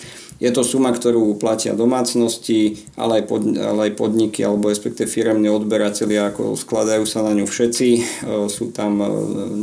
Je 0.43 0.51
to 0.51 0.67
suma, 0.67 0.91
ktorú 0.91 1.39
platia 1.39 1.71
domácnosti, 1.71 2.83
ale 2.99 3.23
aj, 3.23 3.25
pod, 3.31 3.47
ale 3.55 3.81
aj 3.87 3.93
podniky 3.95 4.43
alebo 4.43 4.75
respektive 4.75 5.07
firemní 5.07 5.47
odberatelia, 5.47 6.35
ako 6.35 6.59
skladajú 6.59 7.07
sa 7.07 7.23
na 7.23 7.37
ňu 7.37 7.47
všetci. 7.47 7.89
E, 7.95 8.03
sú 8.49 8.73
tam 8.73 8.99
e, 8.99 9.07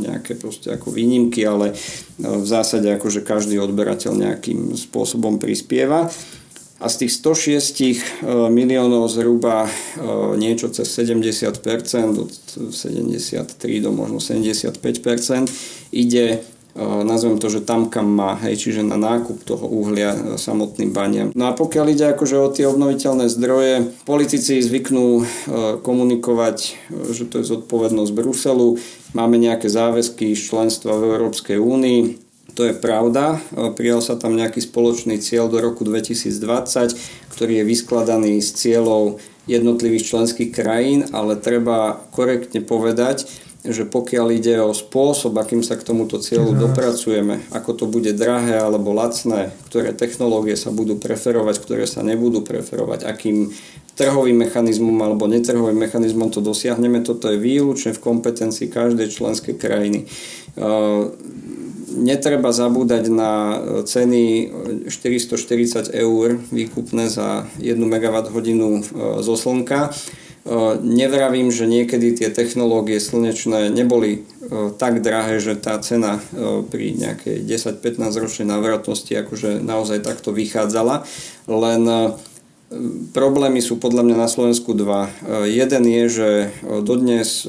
nejaké 0.08 0.38
proste 0.38 0.70
ako 0.72 0.94
výnimky, 0.94 1.42
ale 1.44 1.74
v 2.16 2.46
zásade 2.46 2.86
akože 2.96 3.26
každý 3.26 3.60
odberateľ 3.60 4.12
nejakým 4.14 4.72
spôsobom 4.78 5.36
prispieva. 5.36 6.08
A 6.80 6.88
z 6.88 7.04
tých 7.04 7.12
106 7.20 8.24
miliónov 8.48 9.12
zhruba 9.12 9.68
niečo 10.40 10.72
cez 10.72 10.88
70%, 10.88 11.60
od 12.16 12.32
73 12.72 13.84
do 13.84 13.92
možno 13.92 14.16
75% 14.16 14.80
ide 15.92 16.40
nazvem 17.04 17.38
to, 17.38 17.50
že 17.50 17.66
tam 17.66 17.90
kam 17.90 18.06
má, 18.06 18.38
hej, 18.46 18.56
čiže 18.56 18.86
na 18.86 18.94
nákup 18.94 19.42
toho 19.42 19.66
uhlia 19.66 20.14
e, 20.14 20.18
samotným 20.38 20.94
baniam. 20.94 21.28
No 21.34 21.50
a 21.50 21.56
pokiaľ 21.56 21.86
ide 21.90 22.06
akože 22.14 22.36
o 22.38 22.52
tie 22.52 22.70
obnoviteľné 22.70 23.26
zdroje, 23.26 23.90
politici 24.06 24.62
zvyknú 24.62 25.06
e, 25.18 25.22
komunikovať, 25.82 26.58
e, 26.62 26.70
že 27.10 27.26
to 27.26 27.42
je 27.42 27.50
zodpovednosť 27.50 28.12
Bruselu, 28.14 28.78
máme 29.18 29.36
nejaké 29.36 29.66
záväzky 29.66 30.32
z 30.38 30.40
členstva 30.40 30.94
v 30.94 31.18
Európskej 31.18 31.58
únii, 31.58 32.29
to 32.54 32.68
je 32.68 32.74
pravda, 32.74 33.38
prijal 33.74 34.02
sa 34.02 34.18
tam 34.18 34.36
nejaký 34.36 34.64
spoločný 34.64 35.18
cieľ 35.22 35.48
do 35.48 35.58
roku 35.62 35.86
2020, 35.86 36.94
ktorý 37.30 37.62
je 37.62 37.64
vyskladaný 37.64 38.42
z 38.42 38.50
cieľov 38.54 39.22
jednotlivých 39.48 40.06
členských 40.06 40.50
krajín, 40.54 41.08
ale 41.10 41.38
treba 41.38 41.98
korektne 42.14 42.62
povedať, 42.62 43.26
že 43.60 43.84
pokiaľ 43.84 44.26
ide 44.32 44.56
o 44.64 44.72
spôsob, 44.72 45.36
akým 45.36 45.60
sa 45.60 45.76
k 45.76 45.84
tomuto 45.84 46.16
cieľu 46.16 46.56
dopracujeme, 46.56 47.44
ako 47.52 47.70
to 47.76 47.84
bude 47.84 48.08
drahé 48.16 48.56
alebo 48.56 48.96
lacné, 48.96 49.52
ktoré 49.68 49.92
technológie 49.92 50.56
sa 50.56 50.72
budú 50.72 50.96
preferovať, 50.96 51.60
ktoré 51.60 51.84
sa 51.84 52.00
nebudú 52.00 52.40
preferovať, 52.40 53.04
akým 53.04 53.52
trhovým 54.00 54.48
mechanizmom 54.48 54.96
alebo 55.04 55.28
netrhovým 55.28 55.76
mechanizmom 55.76 56.32
to 56.32 56.40
dosiahneme, 56.40 57.04
toto 57.04 57.28
je 57.28 57.36
výlučne 57.36 57.92
v 57.92 58.00
kompetencii 58.00 58.72
každej 58.72 59.12
členskej 59.12 59.60
krajiny. 59.60 60.08
Netreba 61.90 62.54
zabúdať 62.54 63.10
na 63.10 63.32
ceny 63.82 64.50
440 64.86 65.90
eur 65.90 66.38
výkupné 66.54 67.10
za 67.10 67.50
1 67.58 67.76
MWh 67.76 68.26
zo 69.20 69.34
slnka. 69.34 69.90
Nevravím, 70.80 71.52
že 71.52 71.68
niekedy 71.68 72.16
tie 72.16 72.32
technológie 72.32 72.96
slnečné 72.96 73.68
neboli 73.68 74.24
tak 74.80 75.04
drahé, 75.04 75.36
že 75.36 75.52
tá 75.58 75.76
cena 75.84 76.16
pri 76.72 76.96
nejakej 76.96 77.44
10-15 77.44 78.22
ročnej 78.22 78.48
návratnosti 78.48 79.12
akože 79.12 79.60
naozaj 79.60 80.00
takto 80.00 80.32
vychádzala, 80.32 81.04
len 81.44 81.82
Problémy 83.10 83.58
sú 83.58 83.82
podľa 83.82 84.06
mňa 84.06 84.16
na 84.16 84.30
Slovensku 84.30 84.78
dva. 84.78 85.10
Jeden 85.42 85.82
je, 85.90 86.04
že 86.06 86.28
dodnes 86.86 87.42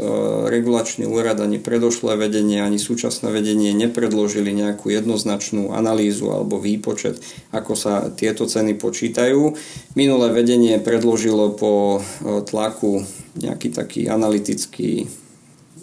regulačný 0.49 1.05
úrad 1.05 1.37
ani 1.37 1.61
predošlé 1.61 2.17
vedenie, 2.17 2.57
ani 2.57 2.81
súčasné 2.81 3.29
vedenie 3.29 3.69
nepredložili 3.77 4.49
nejakú 4.49 4.89
jednoznačnú 4.89 5.77
analýzu 5.77 6.33
alebo 6.33 6.57
výpočet, 6.57 7.21
ako 7.53 7.77
sa 7.77 8.09
tieto 8.09 8.49
ceny 8.49 8.73
počítajú. 8.81 9.53
Minulé 9.93 10.33
vedenie 10.33 10.81
predložilo 10.81 11.53
po 11.53 12.01
tlaku 12.49 13.05
nejaký 13.37 13.77
taký 13.77 14.09
analytický 14.09 15.05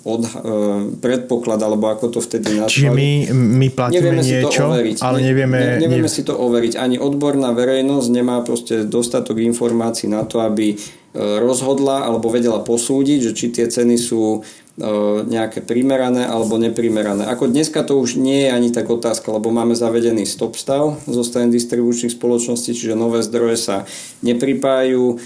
od, 0.05 0.23
uh, 0.23 0.31
predpoklad, 0.99 1.59
alebo 1.63 1.91
ako 1.91 2.19
to 2.19 2.21
vtedy 2.23 2.59
nazvali. 2.59 2.71
Čiže 2.71 2.91
my, 2.91 3.11
my 3.35 3.67
platíme 3.73 4.15
nevieme 4.15 4.23
niečo, 4.23 4.63
overiť. 4.69 4.97
ale 5.03 5.19
nevieme... 5.23 5.59
Ne, 5.59 5.77
nevieme 5.83 6.11
ne... 6.11 6.13
si 6.13 6.23
to 6.23 6.35
overiť. 6.37 6.79
Ani 6.79 6.97
odborná 7.01 7.51
verejnosť 7.55 8.09
nemá 8.11 8.43
proste 8.47 8.87
dostatok 8.87 9.41
informácií 9.43 10.11
na 10.11 10.23
to, 10.27 10.43
aby 10.43 10.79
rozhodla 11.17 12.05
alebo 12.05 12.29
vedela 12.29 12.61
posúdiť, 12.61 13.31
že 13.31 13.33
či 13.33 13.47
tie 13.49 13.67
ceny 13.67 13.97
sú 13.97 14.45
nejaké 15.27 15.59
primerané 15.59 16.23
alebo 16.23 16.55
neprimerané. 16.55 17.27
Ako 17.27 17.51
dneska 17.51 17.83
to 17.83 17.99
už 17.99 18.15
nie 18.15 18.47
je 18.47 18.55
ani 18.55 18.71
tak 18.71 18.87
otázka, 18.87 19.27
lebo 19.35 19.51
máme 19.51 19.75
zavedený 19.75 20.23
stop 20.23 20.55
stav 20.55 20.95
zo 21.03 21.27
strany 21.27 21.51
distribučných 21.51 22.15
spoločností, 22.15 22.79
čiže 22.79 22.95
nové 22.95 23.27
zdroje 23.27 23.59
sa 23.59 23.77
nepripájajú. 24.23 25.19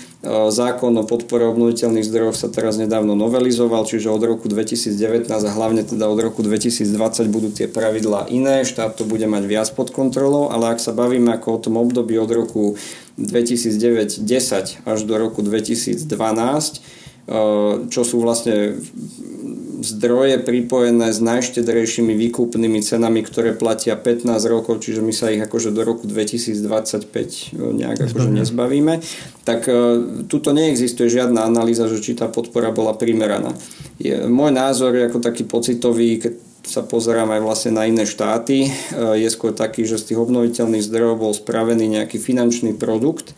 Zákon 0.49 0.97
o 0.97 1.05
podpore 1.05 1.45
obnoviteľných 1.53 2.07
zdrojov 2.09 2.33
sa 2.33 2.49
teraz 2.49 2.81
nedávno 2.81 3.13
novelizoval, 3.13 3.85
čiže 3.85 4.09
od 4.09 4.25
roku 4.25 4.49
2019 4.49 5.29
a 5.29 5.51
hlavne 5.53 5.85
teda 5.85 6.09
od 6.09 6.17
roku 6.17 6.41
2020 6.41 6.89
budú 7.29 7.53
tie 7.53 7.69
pravidlá 7.69 8.33
iné, 8.33 8.65
štát 8.65 8.97
to 8.97 9.05
bude 9.05 9.27
mať 9.29 9.45
viac 9.45 9.69
pod 9.77 9.93
kontrolou, 9.93 10.49
ale 10.49 10.73
ak 10.73 10.81
sa 10.81 10.97
bavíme 10.97 11.29
ako 11.29 11.49
o 11.53 11.61
tom 11.61 11.77
období 11.77 12.17
od 12.17 12.31
roku 12.33 12.81
2009-10 13.19 14.89
až 14.89 14.99
do 15.05 15.15
roku 15.21 15.45
2012, 15.45 16.05
čo 17.89 18.01
sú 18.03 18.17
vlastne 18.19 18.77
zdroje 19.83 20.39
pripojené 20.39 21.11
s 21.11 21.19
najštedrejšími 21.19 22.15
výkupnými 22.15 22.81
cenami, 22.81 23.21
ktoré 23.27 23.53
platia 23.53 23.99
15 23.99 24.31
rokov, 24.47 24.81
čiže 24.87 25.03
my 25.03 25.11
sa 25.11 25.35
ich 25.35 25.43
akože 25.43 25.75
do 25.75 25.83
roku 25.83 26.07
2025 26.07 26.63
e, 26.63 27.59
nejak 27.83 27.99
akože 28.11 28.31
nezbavíme, 28.31 29.03
tak 29.43 29.67
e, 29.67 29.75
tuto 30.31 30.55
neexistuje 30.55 31.11
žiadna 31.11 31.43
analýza, 31.43 31.91
že 31.91 31.99
či 31.99 32.15
tá 32.15 32.31
podpora 32.31 32.71
bola 32.71 32.95
primeraná. 32.95 33.53
Je, 33.99 34.15
môj 34.31 34.55
názor 34.55 34.95
je 34.95 35.11
ako 35.11 35.19
taký 35.19 35.43
pocitový, 35.45 36.23
keď 36.23 36.33
sa 36.63 36.83
pozerám 36.87 37.31
aj 37.35 37.41
vlastne 37.43 37.73
na 37.75 37.85
iné 37.87 38.07
štáty, 38.07 38.67
e, 38.67 38.71
je 39.19 39.29
skôr 39.31 39.51
taký, 39.51 39.83
že 39.83 39.99
z 39.99 40.13
tých 40.15 40.23
obnoviteľných 40.23 40.87
zdrojov 40.87 41.17
bol 41.19 41.33
spravený 41.35 41.91
nejaký 41.91 42.23
finančný 42.23 42.79
produkt, 42.79 43.35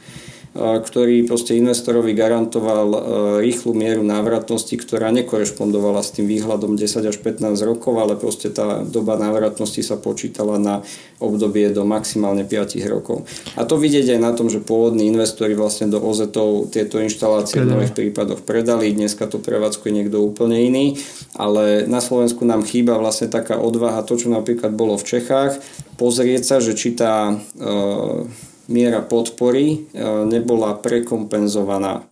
ktorý 0.54 1.26
proste 1.26 1.58
investorovi 1.58 2.14
garantoval 2.14 2.88
e, 2.94 2.98
rýchlu 3.42 3.74
mieru 3.74 4.06
návratnosti, 4.06 4.78
ktorá 4.78 5.10
nekorešpondovala 5.10 5.98
s 5.98 6.14
tým 6.14 6.30
výhľadom 6.30 6.78
10 6.78 7.10
až 7.10 7.16
15 7.18 7.58
rokov, 7.66 7.98
ale 7.98 8.14
proste 8.14 8.54
tá 8.54 8.86
doba 8.86 9.18
návratnosti 9.18 9.82
sa 9.82 9.98
počítala 9.98 10.62
na 10.62 10.86
obdobie 11.18 11.74
do 11.74 11.82
maximálne 11.82 12.46
5 12.46 12.86
rokov. 12.86 13.26
A 13.58 13.66
to 13.66 13.74
vidieť 13.74 14.14
aj 14.14 14.20
na 14.22 14.30
tom, 14.30 14.46
že 14.46 14.62
pôvodní 14.62 15.10
investori 15.10 15.58
vlastne 15.58 15.90
do 15.90 15.98
OZ-ov 15.98 16.70
tieto 16.70 17.02
inštalácie 17.02 17.58
v 17.58 17.74
mnohých 17.74 17.90
prípadoch 17.90 18.46
predali, 18.46 18.94
dneska 18.94 19.26
to 19.26 19.42
prevádzkuje 19.42 19.90
niekto 19.90 20.22
úplne 20.22 20.62
iný, 20.62 21.02
ale 21.34 21.82
na 21.90 21.98
Slovensku 21.98 22.46
nám 22.46 22.62
chýba 22.62 22.94
vlastne 22.94 23.26
taká 23.26 23.58
odvaha, 23.58 24.06
to 24.06 24.14
čo 24.14 24.30
napríklad 24.30 24.70
bolo 24.70 24.94
v 24.94 25.18
Čechách, 25.18 25.58
pozrieť 25.98 26.46
sa, 26.46 26.56
že 26.62 26.78
či 26.78 26.94
tá 26.94 27.34
e, 27.34 28.30
miera 28.68 29.04
podpory 29.04 29.66
e, 29.72 29.78
nebola 30.24 30.78
prekompenzovaná. 30.78 32.08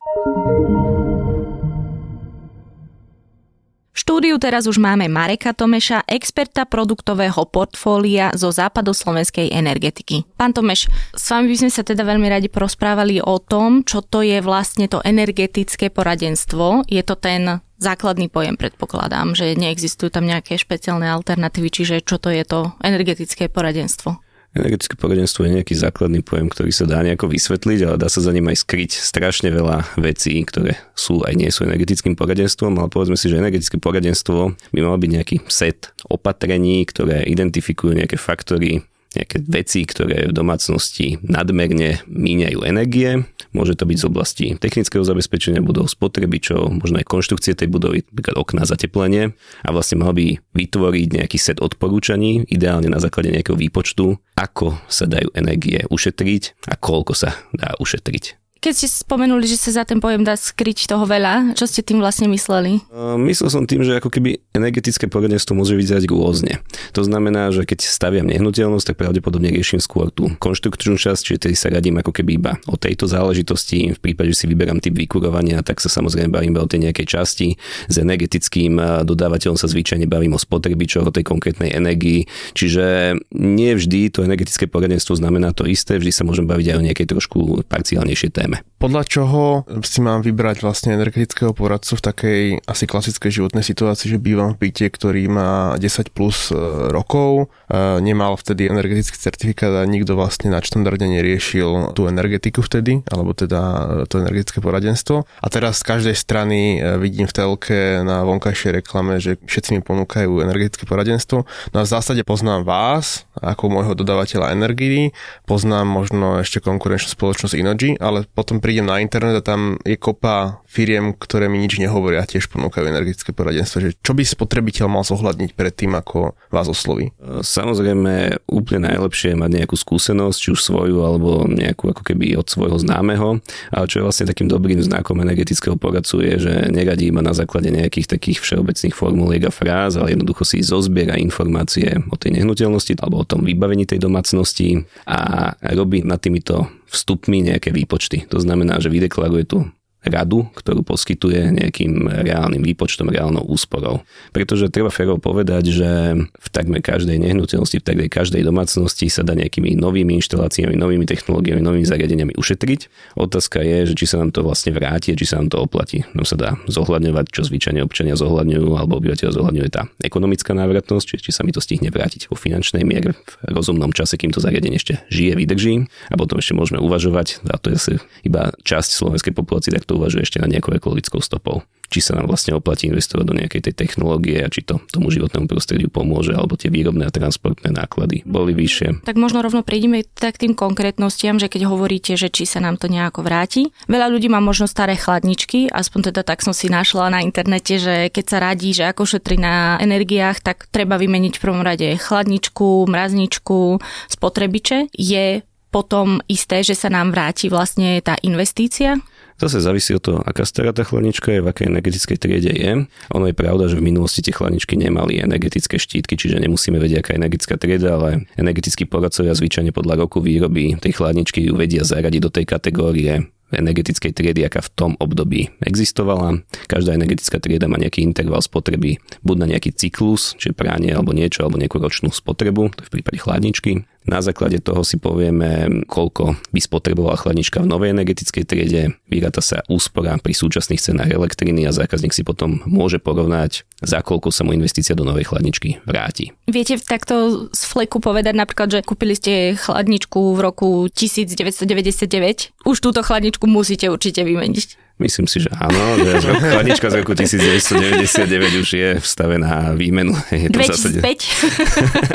Štúdiu 3.92 4.34
teraz 4.40 4.66
už 4.66 4.82
máme 4.82 5.06
Mareka 5.06 5.54
Tomeša, 5.54 6.02
experta 6.10 6.66
produktového 6.66 7.44
portfólia 7.46 8.34
zo 8.34 8.50
západoslovenskej 8.50 9.54
energetiky. 9.54 10.26
Pán 10.34 10.50
Tomeš, 10.56 10.90
s 11.14 11.24
vami 11.30 11.52
by 11.52 11.56
sme 11.60 11.70
sa 11.70 11.86
teda 11.86 12.02
veľmi 12.02 12.26
radi 12.26 12.48
porozprávali 12.50 13.22
o 13.22 13.38
tom, 13.38 13.86
čo 13.86 14.02
to 14.02 14.26
je 14.26 14.42
vlastne 14.42 14.90
to 14.90 15.04
energetické 15.06 15.92
poradenstvo. 15.92 16.88
Je 16.90 17.04
to 17.06 17.20
ten 17.20 17.60
základný 17.78 18.26
pojem, 18.26 18.58
predpokladám, 18.58 19.38
že 19.38 19.54
neexistujú 19.54 20.10
tam 20.10 20.26
nejaké 20.26 20.58
špeciálne 20.58 21.06
alternatívy, 21.06 21.68
čiže 21.70 22.02
čo 22.02 22.16
to 22.18 22.32
je 22.32 22.42
to 22.42 22.74
energetické 22.82 23.52
poradenstvo? 23.52 24.31
Energetické 24.52 25.00
poradenstvo 25.00 25.48
je 25.48 25.56
nejaký 25.56 25.72
základný 25.72 26.20
pojem, 26.20 26.52
ktorý 26.52 26.76
sa 26.76 26.84
dá 26.84 27.00
nejako 27.00 27.32
vysvetliť, 27.32 27.88
ale 27.88 27.96
dá 27.96 28.12
sa 28.12 28.20
za 28.20 28.36
ním 28.36 28.52
aj 28.52 28.60
skryť 28.60 29.00
strašne 29.00 29.48
veľa 29.48 29.96
vecí, 29.96 30.36
ktoré 30.44 30.76
sú 30.92 31.24
aj 31.24 31.32
nie 31.40 31.48
sú 31.48 31.64
energetickým 31.64 32.12
poradenstvom, 32.12 32.76
ale 32.76 32.92
povedzme 32.92 33.16
si, 33.16 33.32
že 33.32 33.40
energetické 33.40 33.80
poradenstvo 33.80 34.52
by 34.52 34.80
malo 34.84 35.00
byť 35.00 35.10
nejaký 35.10 35.36
set 35.48 35.96
opatrení, 36.04 36.84
ktoré 36.84 37.24
identifikujú 37.24 37.96
nejaké 37.96 38.20
faktory 38.20 38.84
nejaké 39.16 39.40
veci, 39.46 39.84
ktoré 39.86 40.28
v 40.28 40.36
domácnosti 40.36 41.22
nadmerne 41.22 42.02
míňajú 42.10 42.58
energie. 42.66 43.24
Môže 43.52 43.76
to 43.76 43.84
byť 43.84 43.96
z 44.00 44.08
oblasti 44.08 44.46
technického 44.56 45.04
zabezpečenia 45.04 45.60
budov, 45.60 45.92
spotrebičov, 45.92 46.82
možno 46.82 46.98
aj 47.00 47.06
konštrukcie 47.06 47.52
tej 47.52 47.68
budovy, 47.68 48.04
napríklad 48.08 48.36
okná, 48.40 48.62
zateplenie. 48.64 49.36
A 49.62 49.68
vlastne 49.70 50.00
mal 50.00 50.16
by 50.16 50.40
vytvoriť 50.56 51.08
nejaký 51.20 51.38
set 51.38 51.58
odporúčaní, 51.60 52.48
ideálne 52.48 52.88
na 52.88 52.98
základe 52.98 53.30
nejakého 53.30 53.56
výpočtu, 53.56 54.16
ako 54.34 54.80
sa 54.88 55.04
dajú 55.04 55.30
energie 55.36 55.84
ušetriť 55.86 56.66
a 56.72 56.74
koľko 56.80 57.12
sa 57.12 57.36
dá 57.52 57.76
ušetriť. 57.78 58.41
Keď 58.62 58.74
ste 58.78 58.86
spomenuli, 58.86 59.42
že 59.50 59.58
sa 59.58 59.82
za 59.82 59.82
ten 59.82 59.98
pojem 59.98 60.22
dá 60.22 60.38
skryť 60.38 60.86
toho 60.86 61.02
veľa, 61.02 61.58
čo 61.58 61.66
ste 61.66 61.82
tým 61.82 61.98
vlastne 61.98 62.30
mysleli? 62.30 62.78
Myslel 63.18 63.50
som 63.50 63.66
tým, 63.66 63.82
že 63.82 63.98
ako 63.98 64.06
keby 64.06 64.38
energetické 64.54 65.10
poradenstvo 65.10 65.58
môže 65.58 65.74
vyzerať 65.74 66.06
rôzne. 66.06 66.62
To 66.94 67.02
znamená, 67.02 67.50
že 67.50 67.66
keď 67.66 67.82
staviam 67.82 68.30
nehnuteľnosť, 68.30 68.94
tak 68.94 69.02
pravdepodobne 69.02 69.50
riešim 69.50 69.82
skôr 69.82 70.14
tú 70.14 70.30
konštrukčnú 70.38 70.94
časť, 70.94 71.20
čiže 71.26 71.42
tedy 71.42 71.58
sa 71.58 71.74
radím 71.74 71.98
ako 71.98 72.14
keby 72.14 72.38
iba 72.38 72.54
o 72.70 72.78
tejto 72.78 73.10
záležitosti. 73.10 73.98
V 73.98 73.98
prípade, 73.98 74.30
že 74.30 74.46
si 74.46 74.46
vyberám 74.46 74.78
typ 74.78 74.94
vykurovania, 74.94 75.66
tak 75.66 75.82
sa 75.82 75.90
samozrejme 75.90 76.30
bavím 76.30 76.54
o 76.54 76.70
tej 76.70 76.86
nejakej 76.86 77.18
časti. 77.18 77.58
S 77.90 77.98
energetickým 77.98 78.78
dodávateľom 79.02 79.58
sa 79.58 79.66
zvyčajne 79.66 80.06
bavím 80.06 80.38
o 80.38 80.40
spotrebičoch, 80.40 81.10
o 81.10 81.10
tej 81.10 81.26
konkrétnej 81.26 81.74
energii. 81.74 82.30
Čiže 82.54 83.18
nie 83.34 83.74
vždy 83.74 84.14
to 84.14 84.22
energetické 84.22 84.70
poradenstvo 84.70 85.18
znamená 85.18 85.50
to 85.50 85.66
isté, 85.66 85.98
vždy 85.98 86.14
sa 86.14 86.22
môžem 86.22 86.46
baviť 86.46 86.66
aj 86.70 86.76
o 86.78 86.86
nejakej 86.86 87.06
trošku 87.10 87.38
parciálnejšej 87.66 88.30
téme 88.30 88.51
téme. 88.52 88.72
Podľa 88.82 89.02
čoho 89.06 89.62
si 89.86 90.02
mám 90.02 90.26
vybrať 90.26 90.66
vlastne 90.66 90.98
energetického 90.98 91.54
poradcu 91.54 91.94
v 91.94 92.02
takej 92.02 92.42
asi 92.66 92.90
klasickej 92.90 93.30
životnej 93.30 93.62
situácii, 93.62 94.10
že 94.10 94.18
bývam 94.18 94.58
v 94.58 94.66
byte, 94.66 94.90
ktorý 94.90 95.30
má 95.30 95.78
10 95.78 96.10
plus 96.10 96.50
e, 96.50 96.58
rokov, 96.90 97.46
e, 97.70 98.02
nemal 98.02 98.34
vtedy 98.34 98.66
energetický 98.66 99.14
certifikát 99.14 99.70
a 99.70 99.86
nikto 99.86 100.18
vlastne 100.18 100.50
na 100.50 100.58
štandarde 100.58 101.06
neriešil 101.06 101.94
tú 101.94 102.10
energetiku 102.10 102.58
vtedy, 102.66 103.06
alebo 103.06 103.30
teda 103.38 103.62
e, 103.62 104.10
to 104.10 104.18
energetické 104.18 104.58
poradenstvo. 104.58 105.30
A 105.30 105.46
teraz 105.46 105.78
z 105.78 105.86
každej 105.86 106.16
strany 106.18 106.82
vidím 106.98 107.30
v 107.30 107.36
telke 107.38 108.02
na 108.02 108.26
vonkajšej 108.26 108.82
reklame, 108.82 109.22
že 109.22 109.38
všetci 109.46 109.78
mi 109.78 109.80
ponúkajú 109.86 110.42
energetické 110.42 110.90
poradenstvo. 110.90 111.46
No 111.70 111.76
a 111.78 111.86
v 111.86 111.92
zásade 111.94 112.26
poznám 112.26 112.66
vás 112.66 113.30
ako 113.38 113.70
môjho 113.70 113.94
dodávateľa 113.94 114.50
energii, 114.50 115.14
poznám 115.46 115.86
možno 115.86 116.42
ešte 116.42 116.58
konkurenčnú 116.58 117.14
spoločnosť 117.14 117.54
Inogy, 117.54 117.94
ale 118.02 118.26
potom 118.42 118.58
prídem 118.58 118.90
na 118.90 118.98
internet 118.98 119.38
a 119.38 119.46
tam 119.46 119.78
je 119.86 119.94
kopa 119.94 120.58
firiem, 120.66 121.14
ktoré 121.14 121.46
mi 121.46 121.62
nič 121.62 121.78
nehovoria, 121.78 122.26
tiež 122.26 122.50
ponúkajú 122.50 122.90
energetické 122.90 123.30
poradenstvo. 123.30 123.78
Že 123.78 123.90
čo 124.02 124.12
by 124.18 124.22
spotrebiteľ 124.26 124.90
mal 124.90 125.06
zohľadniť 125.06 125.54
pred 125.54 125.70
tým, 125.70 125.94
ako 125.94 126.34
vás 126.50 126.66
osloví? 126.66 127.14
Samozrejme, 127.22 128.42
úplne 128.50 128.90
najlepšie 128.90 129.32
je 129.32 129.38
mať 129.38 129.50
nejakú 129.62 129.78
skúsenosť, 129.78 130.38
či 130.42 130.48
už 130.50 130.58
svoju, 130.58 130.98
alebo 131.06 131.46
nejakú 131.46 131.94
ako 131.94 132.02
keby 132.02 132.34
od 132.34 132.50
svojho 132.50 132.82
známeho. 132.82 133.38
Ale 133.70 133.86
čo 133.86 134.02
je 134.02 134.06
vlastne 134.10 134.26
takým 134.26 134.50
dobrým 134.50 134.82
znakom 134.82 135.22
energetického 135.22 135.78
poradcu 135.78 136.26
je, 136.26 136.34
že 136.42 136.54
neradí 136.74 137.14
iba 137.14 137.22
na 137.22 137.36
základe 137.36 137.70
nejakých 137.70 138.18
takých 138.18 138.42
všeobecných 138.42 138.96
formuliek 138.96 139.46
a 139.46 139.54
fráz, 139.54 139.94
ale 139.94 140.18
jednoducho 140.18 140.42
si 140.42 140.66
zozbiera 140.66 141.14
informácie 141.14 141.94
o 142.10 142.18
tej 142.18 142.42
nehnuteľnosti 142.42 142.98
alebo 142.98 143.22
o 143.22 143.28
tom 143.28 143.46
vybavení 143.46 143.86
tej 143.86 144.02
domácnosti 144.02 144.82
a 145.06 145.52
robí 145.76 146.02
nad 146.02 146.18
týmito 146.18 146.66
vstupmi 146.92 147.40
nejaké 147.40 147.72
výpočty. 147.72 148.28
To 148.28 148.38
znamená, 148.38 148.78
že 148.78 148.92
vydeklaruje 148.92 149.44
tu 149.48 149.58
radu, 150.02 150.50
ktorú 150.58 150.82
poskytuje 150.82 151.54
nejakým 151.62 152.10
reálnym 152.10 152.62
výpočtom, 152.62 153.10
reálnou 153.10 153.46
úsporou. 153.46 154.02
Pretože 154.34 154.66
treba 154.68 154.90
férovo 154.90 155.22
povedať, 155.22 155.70
že 155.70 155.90
v 156.18 156.48
takmer 156.50 156.82
každej 156.82 157.22
nehnuteľnosti, 157.22 157.78
v 157.78 157.86
takmer 157.86 158.08
každej 158.10 158.42
domácnosti 158.42 159.06
sa 159.06 159.22
dá 159.22 159.38
nejakými 159.38 159.78
novými 159.78 160.18
inštaláciami, 160.18 160.74
novými 160.74 161.06
technológiami, 161.06 161.62
novými 161.62 161.86
zariadeniami 161.86 162.34
ušetriť. 162.34 163.14
Otázka 163.14 163.62
je, 163.62 163.92
že 163.92 163.94
či 163.94 164.06
sa 164.10 164.18
nám 164.18 164.34
to 164.34 164.42
vlastne 164.42 164.74
vráti, 164.74 165.14
či 165.14 165.26
sa 165.26 165.38
nám 165.38 165.54
to 165.54 165.62
oplatí. 165.62 166.02
No 166.18 166.26
sa 166.26 166.34
dá 166.34 166.58
zohľadňovať, 166.66 167.24
čo 167.30 167.46
zvyčajne 167.46 167.82
občania 167.86 168.18
zohľadňujú, 168.18 168.68
alebo 168.74 168.98
obyvateľ 168.98 169.28
zohľadňuje 169.30 169.68
tá 169.70 169.86
ekonomická 170.02 170.50
návratnosť, 170.52 171.04
či, 171.14 171.16
či 171.22 171.30
sa 171.30 171.46
mi 171.46 171.54
to 171.54 171.62
stihne 171.62 171.88
vrátiť 171.94 172.26
vo 172.26 172.34
finančnej 172.34 172.82
miere 172.82 173.14
v 173.14 173.54
rozumnom 173.54 173.94
čase, 173.94 174.18
kým 174.18 174.34
to 174.34 174.42
zariadenie 174.42 174.82
ešte 174.82 174.98
žije, 175.12 175.38
vydrží. 175.38 175.86
A 176.10 176.14
potom 176.18 176.42
ešte 176.42 176.58
môžeme 176.58 176.82
uvažovať, 176.82 177.46
a 177.46 177.56
to 177.56 177.70
je 177.70 177.76
asi 177.78 177.94
iba 178.26 178.50
časť 178.66 178.90
slovenskej 178.90 179.32
populácie, 179.36 179.70
tak 179.70 179.86
to 179.92 180.00
uvažuje 180.00 180.24
ešte 180.24 180.40
na 180.40 180.48
nejakou 180.48 180.72
ekologickou 180.72 181.20
stopou. 181.20 181.60
Či 181.92 182.00
sa 182.00 182.16
nám 182.16 182.32
vlastne 182.32 182.56
oplatí 182.56 182.88
investovať 182.88 183.24
do 183.28 183.36
nejakej 183.36 183.68
tej 183.68 183.74
technológie 183.76 184.40
a 184.40 184.48
či 184.48 184.64
to 184.64 184.80
tomu 184.88 185.12
životnému 185.12 185.44
prostrediu 185.44 185.92
pomôže, 185.92 186.32
alebo 186.32 186.56
tie 186.56 186.72
výrobné 186.72 187.04
a 187.04 187.12
transportné 187.12 187.68
náklady 187.68 188.24
boli 188.24 188.56
vyššie. 188.56 189.04
Tak 189.04 189.20
možno 189.20 189.44
rovno 189.44 189.60
prejdeme 189.60 190.00
tak 190.16 190.40
tým 190.40 190.56
konkrétnostiam, 190.56 191.36
že 191.36 191.52
keď 191.52 191.68
hovoríte, 191.68 192.16
že 192.16 192.32
či 192.32 192.48
sa 192.48 192.64
nám 192.64 192.80
to 192.80 192.88
nejako 192.88 193.20
vráti. 193.20 193.68
Veľa 193.92 194.08
ľudí 194.08 194.32
má 194.32 194.40
možno 194.40 194.64
staré 194.64 194.96
chladničky, 194.96 195.68
aspoň 195.68 196.08
teda 196.08 196.24
tak 196.24 196.40
som 196.40 196.56
si 196.56 196.72
našla 196.72 197.12
na 197.12 197.20
internete, 197.20 197.76
že 197.76 198.08
keď 198.08 198.24
sa 198.24 198.38
radí, 198.40 198.72
že 198.72 198.88
ako 198.88 199.04
šetrí 199.04 199.36
na 199.36 199.76
energiách, 199.76 200.40
tak 200.40 200.72
treba 200.72 200.96
vymeniť 200.96 201.36
v 201.36 201.44
prvom 201.44 201.60
rade 201.60 201.92
chladničku, 202.00 202.88
mrazničku, 202.88 203.84
spotrebiče. 204.08 204.88
Je 204.96 205.44
potom 205.72 206.24
isté, 206.28 206.60
že 206.64 206.72
sa 206.72 206.92
nám 206.92 207.12
vráti 207.12 207.52
vlastne 207.52 208.00
tá 208.04 208.16
investícia? 208.24 208.96
Zase 209.42 209.58
závisí 209.58 209.90
od 209.90 210.02
toho, 210.06 210.18
aká 210.22 210.46
stará 210.46 210.70
tá 210.70 210.86
chladnička 210.86 211.34
je, 211.34 211.42
v 211.42 211.50
akej 211.50 211.66
energetickej 211.66 212.14
triede 212.14 212.54
je. 212.54 212.86
Ono 213.10 213.26
je 213.26 213.34
pravda, 213.34 213.66
že 213.66 213.74
v 213.74 213.90
minulosti 213.90 214.22
tie 214.22 214.30
chladničky 214.30 214.78
nemali 214.78 215.18
energetické 215.18 215.82
štítky, 215.82 216.14
čiže 216.14 216.38
nemusíme 216.38 216.78
vedieť, 216.78 217.02
aká 217.02 217.10
je 217.10 217.20
energetická 217.26 217.54
trieda, 217.58 217.98
ale 217.98 218.30
energetickí 218.38 218.86
poradcovia 218.86 219.34
zvyčajne 219.34 219.74
podľa 219.74 220.06
roku 220.06 220.22
výroby 220.22 220.78
tej 220.78 220.94
chladničky 220.94 221.42
ju 221.42 221.58
vedia 221.58 221.82
zaradiť 221.82 222.22
do 222.22 222.30
tej 222.30 222.46
kategórie 222.46 223.34
energetickej 223.50 224.14
triedy, 224.14 224.46
aká 224.46 224.64
v 224.64 224.72
tom 224.78 224.92
období 224.96 225.52
existovala. 225.60 226.40
Každá 226.70 226.96
energetická 226.96 227.42
trieda 227.42 227.68
má 227.68 227.76
nejaký 227.76 228.00
interval 228.00 228.40
spotreby, 228.40 229.02
buď 229.26 229.36
na 229.42 229.46
nejaký 229.58 229.74
cyklus, 229.76 230.38
čiže 230.40 230.56
pránie 230.56 230.94
alebo 230.94 231.12
niečo, 231.12 231.44
alebo 231.44 231.60
nejakú 231.60 231.82
ročnú 231.82 232.14
spotrebu, 232.14 232.72
to 232.72 232.86
je 232.86 232.88
v 232.88 232.94
prípade 232.94 233.18
chladničky, 233.20 233.84
na 234.02 234.18
základe 234.18 234.58
toho 234.58 234.82
si 234.82 234.98
povieme, 234.98 235.82
koľko 235.86 236.34
by 236.50 236.60
spotrebovala 236.60 237.18
chladnička 237.18 237.62
v 237.62 237.70
novej 237.70 237.94
energetickej 237.94 238.44
triede, 238.44 238.82
vyráta 239.06 239.38
sa 239.38 239.62
úspora 239.70 240.18
pri 240.18 240.34
súčasných 240.34 240.82
cenách 240.82 241.10
elektriny 241.14 241.66
a 241.66 241.74
zákazník 241.74 242.10
si 242.10 242.26
potom 242.26 242.62
môže 242.66 242.98
porovnať, 242.98 243.62
za 243.78 244.02
koľko 244.02 244.34
sa 244.34 244.42
mu 244.42 244.54
investícia 244.54 244.98
do 244.98 245.06
novej 245.06 245.30
chladničky 245.30 245.82
vráti. 245.86 246.34
Viete 246.50 246.78
takto 246.82 247.48
z 247.54 247.62
fleku 247.62 248.02
povedať 248.02 248.34
napríklad, 248.34 248.68
že 248.74 248.80
kúpili 248.82 249.14
ste 249.14 249.54
chladničku 249.54 250.34
v 250.34 250.40
roku 250.42 250.68
1999, 250.90 252.66
už 252.66 252.76
túto 252.82 253.00
chladničku 253.06 253.46
musíte 253.46 253.86
určite 253.86 254.26
vymeniť. 254.26 254.91
Myslím 255.02 255.26
si, 255.26 255.42
že 255.42 255.50
áno, 255.50 255.98
že 255.98 256.30
chladnička 256.38 256.86
z 256.86 257.02
roku 257.02 257.18
1999 257.18 258.62
už 258.62 258.68
je 258.70 258.88
vstavená 259.02 259.74
výmenu. 259.74 260.14
Je 260.30 260.46
to 260.46 260.62
2005? 260.62 261.02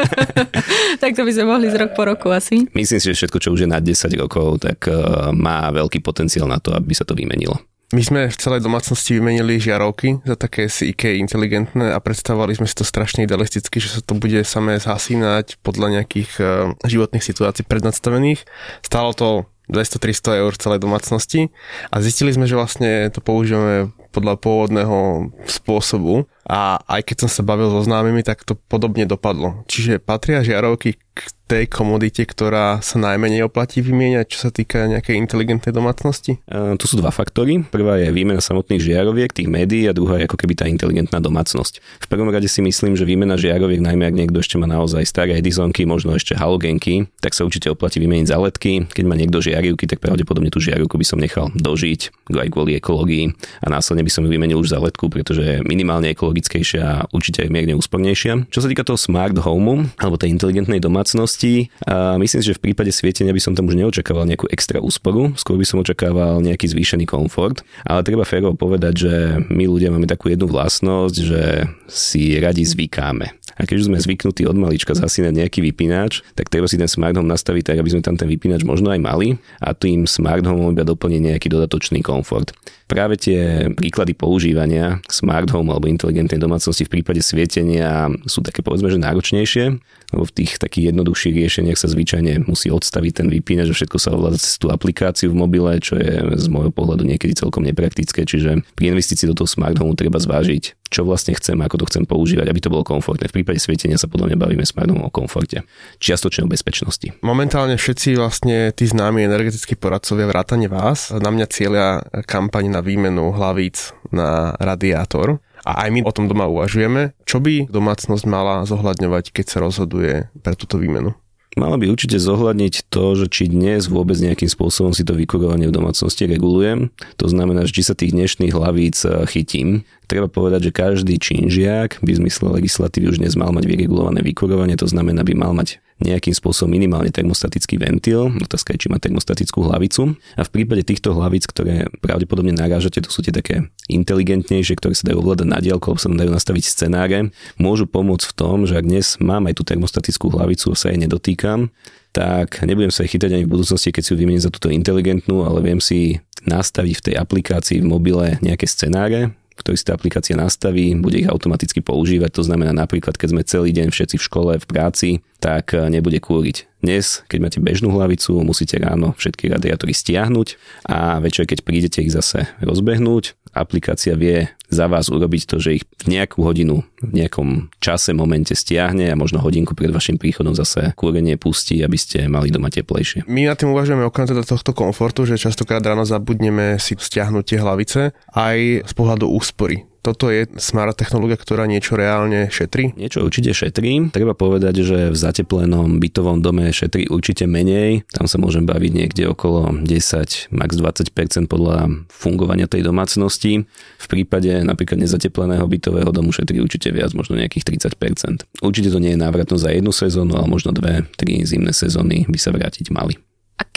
tak 1.04 1.12
to 1.12 1.28
by 1.28 1.32
sme 1.36 1.46
mohli 1.52 1.68
z 1.68 1.76
rok 1.76 1.92
po 1.92 2.08
roku 2.08 2.32
asi. 2.32 2.64
Myslím 2.72 3.04
si, 3.04 3.12
že 3.12 3.28
všetko, 3.28 3.38
čo 3.44 3.52
už 3.52 3.68
je 3.68 3.70
na 3.70 3.84
10 3.84 4.08
rokov, 4.16 4.64
tak 4.64 4.88
uh, 4.88 5.36
má 5.36 5.68
veľký 5.76 6.00
potenciál 6.00 6.48
na 6.48 6.64
to, 6.64 6.72
aby 6.72 6.96
sa 6.96 7.04
to 7.04 7.12
vymenilo. 7.12 7.60
My 7.96 8.04
sme 8.04 8.28
v 8.28 8.36
celej 8.36 8.68
domácnosti 8.68 9.16
vymenili 9.16 9.64
žiarovky 9.64 10.20
za 10.28 10.36
také 10.36 10.68
IK 10.68 11.24
inteligentné 11.24 11.96
a 11.96 12.04
predstavovali 12.04 12.60
sme 12.60 12.68
si 12.68 12.76
to 12.76 12.84
strašne 12.84 13.24
idealisticky, 13.24 13.80
že 13.80 14.00
sa 14.00 14.02
to 14.04 14.12
bude 14.12 14.44
samé 14.44 14.76
zhasínať 14.80 15.60
podľa 15.64 16.00
nejakých 16.00 16.32
uh, 16.40 16.72
životných 16.84 17.24
situácií 17.24 17.64
prednastavených. 17.64 18.44
Stálo 18.84 19.12
to 19.16 19.48
200-300 19.68 20.42
eur 20.44 20.52
celej 20.56 20.80
domácnosti 20.80 21.52
a 21.92 22.00
zistili 22.00 22.32
sme, 22.32 22.48
že 22.48 22.56
vlastne 22.56 23.12
to 23.12 23.20
používame 23.20 23.92
podľa 24.16 24.40
pôvodného 24.40 25.30
spôsobu 25.46 26.26
a 26.48 26.80
aj 26.88 27.02
keď 27.06 27.16
som 27.28 27.30
sa 27.30 27.46
bavil 27.46 27.70
so 27.70 27.84
známymi, 27.84 28.24
tak 28.24 28.42
to 28.48 28.56
podobne 28.56 29.06
dopadlo. 29.06 29.68
Čiže 29.68 30.02
patria 30.02 30.42
žiarovky 30.42 30.98
k 31.18 31.34
tej 31.48 31.66
komodite, 31.72 32.28
ktorá 32.28 32.84
sa 32.84 33.00
najmenej 33.00 33.48
oplatí 33.48 33.80
vymieňať, 33.80 34.26
čo 34.28 34.40
sa 34.48 34.52
týka 34.52 34.84
nejakej 34.92 35.16
inteligentnej 35.16 35.72
domácnosti? 35.72 36.44
Uh, 36.44 36.76
tu 36.76 36.92
sú 36.92 37.00
dva 37.00 37.08
faktory. 37.08 37.64
Prvá 37.64 37.96
je 38.04 38.12
výmena 38.12 38.44
samotných 38.44 38.84
žiaroviek, 38.84 39.32
tých 39.32 39.48
médií 39.48 39.88
a 39.88 39.96
druhá 39.96 40.20
je 40.20 40.28
ako 40.28 40.38
keby 40.44 40.54
tá 40.60 40.68
inteligentná 40.68 41.24
domácnosť. 41.24 41.80
V 42.04 42.08
prvom 42.12 42.28
rade 42.28 42.52
si 42.52 42.60
myslím, 42.60 43.00
že 43.00 43.08
výmena 43.08 43.40
žiaroviek, 43.40 43.80
najmä 43.80 44.12
ak 44.12 44.16
niekto 44.20 44.44
ešte 44.44 44.60
má 44.60 44.68
naozaj 44.68 45.08
staré 45.08 45.40
Edisonky, 45.40 45.88
možno 45.88 46.20
ešte 46.20 46.36
halogenky, 46.36 47.08
tak 47.24 47.32
sa 47.32 47.48
určite 47.48 47.72
oplatí 47.72 48.04
vymeniť 48.04 48.28
za 48.28 48.38
letky. 48.44 48.84
Keď 48.92 49.06
má 49.08 49.16
niekto 49.16 49.40
žiarivky, 49.40 49.88
tak 49.88 50.04
pravdepodobne 50.04 50.52
tú 50.52 50.60
žiarivku 50.60 51.00
by 51.00 51.06
som 51.08 51.18
nechal 51.18 51.48
dožiť 51.56 52.28
aj 52.28 52.48
kvôli 52.52 52.76
ekológii 52.76 53.32
a 53.64 53.68
následne 53.72 54.04
by 54.04 54.12
som 54.12 54.28
ju 54.28 54.30
vymenil 54.36 54.60
už 54.60 54.76
za 54.76 54.84
letku, 54.84 55.08
pretože 55.08 55.40
je 55.40 55.56
minimálne 55.64 56.12
ekologickejšia 56.12 56.84
a 56.84 56.96
určite 57.16 57.48
aj 57.48 57.50
mierne 57.56 57.72
úspornejšia. 57.80 58.52
Čo 58.52 58.60
sa 58.60 58.68
týka 58.68 58.84
toho 58.84 59.00
smart 59.00 59.40
home 59.40 59.96
alebo 59.96 60.20
tej 60.20 60.36
inteligentnej 60.36 60.84
domácnosti, 60.84 60.98
domácností. 61.08 61.72
A 61.88 62.20
myslím 62.20 62.44
si, 62.44 62.52
že 62.52 62.58
v 62.60 62.72
prípade 62.72 62.92
svietenia 62.92 63.32
by 63.32 63.40
som 63.40 63.56
tam 63.56 63.72
už 63.72 63.80
neočakával 63.80 64.28
nejakú 64.28 64.52
extra 64.52 64.84
úsporu, 64.84 65.32
skôr 65.40 65.56
by 65.56 65.64
som 65.64 65.80
očakával 65.80 66.44
nejaký 66.44 66.68
zvýšený 66.68 67.08
komfort. 67.08 67.64
Ale 67.88 68.04
treba 68.04 68.28
férovo 68.28 68.60
povedať, 68.60 68.94
že 69.08 69.14
my 69.48 69.64
ľudia 69.64 69.88
máme 69.88 70.10
takú 70.10 70.28
jednu 70.28 70.52
vlastnosť, 70.52 71.16
že 71.16 71.42
si 71.88 72.36
radi 72.36 72.68
zvykáme. 72.68 73.32
A 73.58 73.66
keď 73.66 73.90
sme 73.90 73.98
zvyknutí 73.98 74.46
od 74.46 74.54
malička 74.54 74.94
zasínať 74.94 75.34
nejaký 75.34 75.66
vypínač, 75.66 76.22
tak 76.38 76.54
treba 76.54 76.70
si 76.70 76.78
ten 76.78 76.86
smart 76.86 77.18
home 77.18 77.26
nastaviť 77.26 77.74
tak, 77.74 77.78
aby 77.82 77.90
sme 77.90 78.06
tam 78.06 78.14
ten 78.14 78.30
vypínač 78.30 78.62
možno 78.62 78.94
aj 78.94 79.02
mali 79.02 79.42
a 79.58 79.74
tým 79.74 80.06
smart 80.06 80.46
home 80.46 80.78
iba 80.78 80.86
doplniť 80.86 81.22
nejaký 81.34 81.48
dodatočný 81.50 82.06
komfort. 82.06 82.54
Práve 82.86 83.18
tie 83.18 83.68
príklady 83.74 84.14
používania 84.14 85.02
smart 85.10 85.50
home 85.50 85.74
alebo 85.74 85.90
inteligentnej 85.90 86.38
domácnosti 86.38 86.86
v 86.86 87.02
prípade 87.02 87.20
svietenia 87.26 88.14
sú 88.30 88.46
také 88.46 88.62
povedzme, 88.62 88.94
že 88.94 89.02
náročnejšie, 89.02 89.82
lebo 90.16 90.24
v 90.24 90.36
tých 90.44 90.56
takých 90.56 90.96
jednoduchších 90.96 91.36
riešeniach 91.36 91.76
sa 91.76 91.92
zvyčajne 91.92 92.48
musí 92.48 92.72
odstaviť 92.72 93.12
ten 93.24 93.28
vypínač, 93.28 93.72
že 93.72 93.84
všetko 93.84 93.98
sa 94.00 94.16
ovláda 94.16 94.40
cez 94.40 94.56
tú 94.56 94.72
aplikáciu 94.72 95.36
v 95.36 95.40
mobile, 95.44 95.84
čo 95.84 96.00
je 96.00 96.40
z 96.40 96.48
môjho 96.48 96.72
pohľadu 96.72 97.04
niekedy 97.04 97.36
celkom 97.36 97.68
nepraktické, 97.68 98.24
čiže 98.24 98.64
pri 98.80 98.96
investícii 98.96 99.28
do 99.28 99.36
toho 99.36 99.50
smart 99.52 99.76
home 99.76 100.00
treba 100.00 100.16
zvážiť, 100.16 100.88
čo 100.88 101.04
vlastne 101.04 101.36
chcem, 101.36 101.60
ako 101.60 101.84
to 101.84 101.86
chcem 101.92 102.04
používať, 102.08 102.48
aby 102.48 102.60
to 102.64 102.72
bolo 102.72 102.88
komfortné. 102.88 103.28
V 103.28 103.44
prípade 103.44 103.60
svietenia 103.60 104.00
sa 104.00 104.08
podľa 104.08 104.32
mňa 104.32 104.38
bavíme 104.40 104.64
smart 104.64 104.88
home 104.88 105.04
o 105.04 105.12
komforte, 105.12 105.68
čiastočne 106.00 106.48
o 106.48 106.52
bezpečnosti. 106.52 107.12
Momentálne 107.20 107.76
všetci 107.76 108.16
vlastne 108.16 108.72
tí 108.72 108.88
známi 108.88 109.28
energetickí 109.28 109.76
poradcovia 109.76 110.32
vrátane 110.32 110.72
vás 110.72 111.12
na 111.12 111.28
mňa 111.28 111.46
cieľia 111.52 111.88
kampaň 112.24 112.72
na 112.72 112.80
výmenu 112.80 113.36
hlavíc 113.36 113.92
na 114.16 114.56
radiátor. 114.56 115.44
A 115.66 115.88
aj 115.88 115.90
my 115.94 116.00
o 116.06 116.12
tom 116.14 116.30
doma 116.30 116.46
uvažujeme, 116.46 117.16
čo 117.26 117.42
by 117.42 117.70
domácnosť 117.72 118.24
mala 118.30 118.68
zohľadňovať, 118.68 119.34
keď 119.34 119.46
sa 119.48 119.58
rozhoduje 119.64 120.30
pre 120.44 120.54
túto 120.54 120.78
výmenu. 120.78 121.16
Mala 121.58 121.74
by 121.82 121.90
určite 121.90 122.22
zohľadniť 122.22 122.86
to, 122.94 123.18
že 123.18 123.26
či 123.34 123.50
dnes 123.50 123.90
vôbec 123.90 124.14
nejakým 124.22 124.46
spôsobom 124.46 124.94
si 124.94 125.02
to 125.02 125.18
vykurovanie 125.18 125.66
v 125.66 125.74
domácnosti 125.74 126.30
regulujem. 126.30 126.94
To 127.18 127.26
znamená, 127.26 127.66
že 127.66 127.82
či 127.82 127.82
sa 127.82 127.98
tých 127.98 128.14
dnešných 128.14 128.54
hlavíc 128.54 129.02
eh, 129.02 129.26
chytím. 129.26 129.82
Treba 130.06 130.30
povedať, 130.30 130.70
že 130.70 130.78
každý 130.78 131.18
činžiak 131.18 131.98
by 132.06 132.12
v 132.14 132.20
zmysle 132.22 132.54
legislatívy 132.62 133.10
už 133.10 133.18
dnes 133.26 133.34
mal 133.34 133.50
mať 133.50 133.66
vyregulované 133.66 134.22
vykurovanie, 134.22 134.78
to 134.78 134.86
znamená, 134.86 135.26
by 135.26 135.34
mal 135.34 135.58
mať 135.58 135.82
nejakým 135.98 136.34
spôsobom 136.34 136.70
minimálne 136.70 137.10
termostatický 137.10 137.82
ventil, 137.82 138.30
otázka 138.38 138.78
je, 138.78 138.86
či 138.86 138.88
má 138.94 139.02
termostatickú 139.02 139.66
hlavicu. 139.66 140.14
A 140.38 140.46
v 140.46 140.54
prípade 140.54 140.86
týchto 140.86 141.18
hlavic, 141.18 141.50
ktoré 141.50 141.90
pravdepodobne 142.00 142.54
narážate, 142.54 143.02
to 143.02 143.10
sú 143.10 143.26
tie 143.26 143.34
také 143.34 143.66
inteligentnejšie, 143.90 144.78
ktoré 144.78 144.94
sa 144.94 145.10
dajú 145.10 145.26
ovládať 145.26 145.48
na 145.50 145.58
diálku, 145.58 145.98
sa 145.98 146.14
dajú 146.14 146.30
nastaviť 146.30 146.64
scenáre, 146.70 147.34
môžu 147.58 147.90
pomôcť 147.90 148.30
v 148.30 148.34
tom, 148.38 148.70
že 148.70 148.78
ak 148.78 148.86
dnes 148.86 149.18
mám 149.18 149.50
aj 149.50 149.58
tú 149.58 149.64
termostatickú 149.66 150.30
hlavicu, 150.30 150.78
sa 150.78 150.94
jej 150.94 151.02
nedotýkam, 151.02 151.74
tak 152.14 152.62
nebudem 152.66 152.94
sa 152.94 153.06
chytať 153.06 153.34
ani 153.34 153.44
v 153.46 153.54
budúcnosti, 153.58 153.94
keď 153.94 154.02
si 154.02 154.10
ju 154.14 154.18
vymením 154.18 154.42
za 154.42 154.54
túto 154.54 154.74
inteligentnú, 154.74 155.46
ale 155.46 155.62
viem 155.62 155.82
si 155.82 156.22
nastaviť 156.46 156.96
v 156.98 157.06
tej 157.12 157.16
aplikácii 157.18 157.78
v 157.82 157.90
mobile 157.90 158.26
nejaké 158.42 158.66
scenáre, 158.66 159.38
ktorý 159.58 159.76
si 159.76 159.86
tá 159.90 159.98
aplikácia 159.98 160.38
nastaví, 160.38 160.94
bude 160.98 161.18
ich 161.18 161.30
automaticky 161.30 161.82
používať. 161.82 162.30
To 162.38 162.46
znamená 162.46 162.72
napríklad, 162.78 163.18
keď 163.18 163.28
sme 163.34 163.42
celý 163.42 163.74
deň 163.74 163.90
všetci 163.90 164.16
v 164.22 164.26
škole, 164.26 164.52
v 164.62 164.66
práci, 164.70 165.10
tak 165.40 165.74
eh, 165.74 165.88
nebude 165.90 166.18
kúriť. 166.22 166.70
Dnes, 166.78 167.26
keď 167.26 167.40
máte 167.42 167.60
bežnú 167.60 167.90
hlavicu, 167.90 168.38
musíte 168.46 168.78
ráno 168.78 169.18
všetky 169.18 169.50
radiátory 169.50 169.98
stiahnuť 169.98 170.48
a 170.86 171.18
večer, 171.18 171.50
keď 171.50 171.66
prídete 171.66 172.06
ich 172.06 172.14
zase 172.14 172.46
rozbehnúť, 172.62 173.34
aplikácia 173.50 174.14
vie 174.14 174.46
za 174.70 174.86
vás 174.86 175.10
urobiť 175.10 175.42
to, 175.50 175.58
že 175.58 175.82
ich 175.82 175.84
v 176.06 176.06
nejakú 176.14 176.46
hodinu, 176.46 176.86
v 177.02 177.12
nejakom 177.24 177.74
čase, 177.82 178.14
momente 178.14 178.54
stiahne 178.54 179.10
a 179.10 179.18
možno 179.18 179.42
hodinku 179.42 179.74
pred 179.74 179.90
vašim 179.90 180.22
príchodom 180.22 180.54
zase 180.54 180.94
kúrenie 180.94 181.40
pustí, 181.40 181.82
aby 181.82 181.98
ste 181.98 182.30
mali 182.30 182.54
doma 182.54 182.70
teplejšie. 182.70 183.26
My 183.26 183.50
na 183.50 183.58
tým 183.58 183.74
uvažujeme 183.74 184.06
okrem 184.06 184.30
teda 184.30 184.46
tohto 184.46 184.78
komfortu, 184.78 185.26
že 185.26 185.42
častokrát 185.42 185.82
ráno 185.82 186.06
zabudneme 186.06 186.78
si 186.78 186.94
stiahnuť 186.94 187.44
tie 187.44 187.58
hlavice 187.58 188.02
aj 188.38 188.86
z 188.86 188.94
pohľadu 188.94 189.26
úspory 189.34 189.88
toto 190.08 190.32
je 190.32 190.48
smart 190.56 190.96
technológia, 190.96 191.36
ktorá 191.36 191.68
niečo 191.68 192.00
reálne 192.00 192.48
šetrí? 192.48 192.96
Niečo 192.96 193.28
určite 193.28 193.52
šetrí. 193.52 194.08
Treba 194.16 194.32
povedať, 194.32 194.80
že 194.80 195.12
v 195.12 195.18
zateplenom 195.20 196.00
bytovom 196.00 196.40
dome 196.40 196.72
šetrí 196.72 197.12
určite 197.12 197.44
menej. 197.44 198.08
Tam 198.16 198.24
sa 198.24 198.40
môžem 198.40 198.64
baviť 198.64 198.92
niekde 198.96 199.28
okolo 199.28 199.84
10, 199.84 200.56
max 200.56 200.70
20% 200.80 201.52
podľa 201.52 202.08
fungovania 202.08 202.72
tej 202.72 202.88
domácnosti. 202.88 203.68
V 204.00 204.08
prípade 204.08 204.64
napríklad 204.64 205.04
nezatepleného 205.04 205.68
bytového 205.68 206.16
domu 206.16 206.32
šetrí 206.32 206.64
určite 206.64 206.96
viac, 206.96 207.12
možno 207.12 207.36
nejakých 207.36 207.76
30%. 207.76 208.64
Určite 208.64 208.96
to 208.96 209.04
nie 209.04 209.12
je 209.12 209.20
návratnosť 209.20 209.64
za 209.68 209.72
jednu 209.76 209.92
sezónu, 209.92 210.40
ale 210.40 210.48
možno 210.48 210.72
dve, 210.72 211.04
tri 211.20 211.44
zimné 211.44 211.76
sezóny 211.76 212.24
by 212.32 212.40
sa 212.40 212.56
vrátiť 212.56 212.96
mali. 212.96 213.27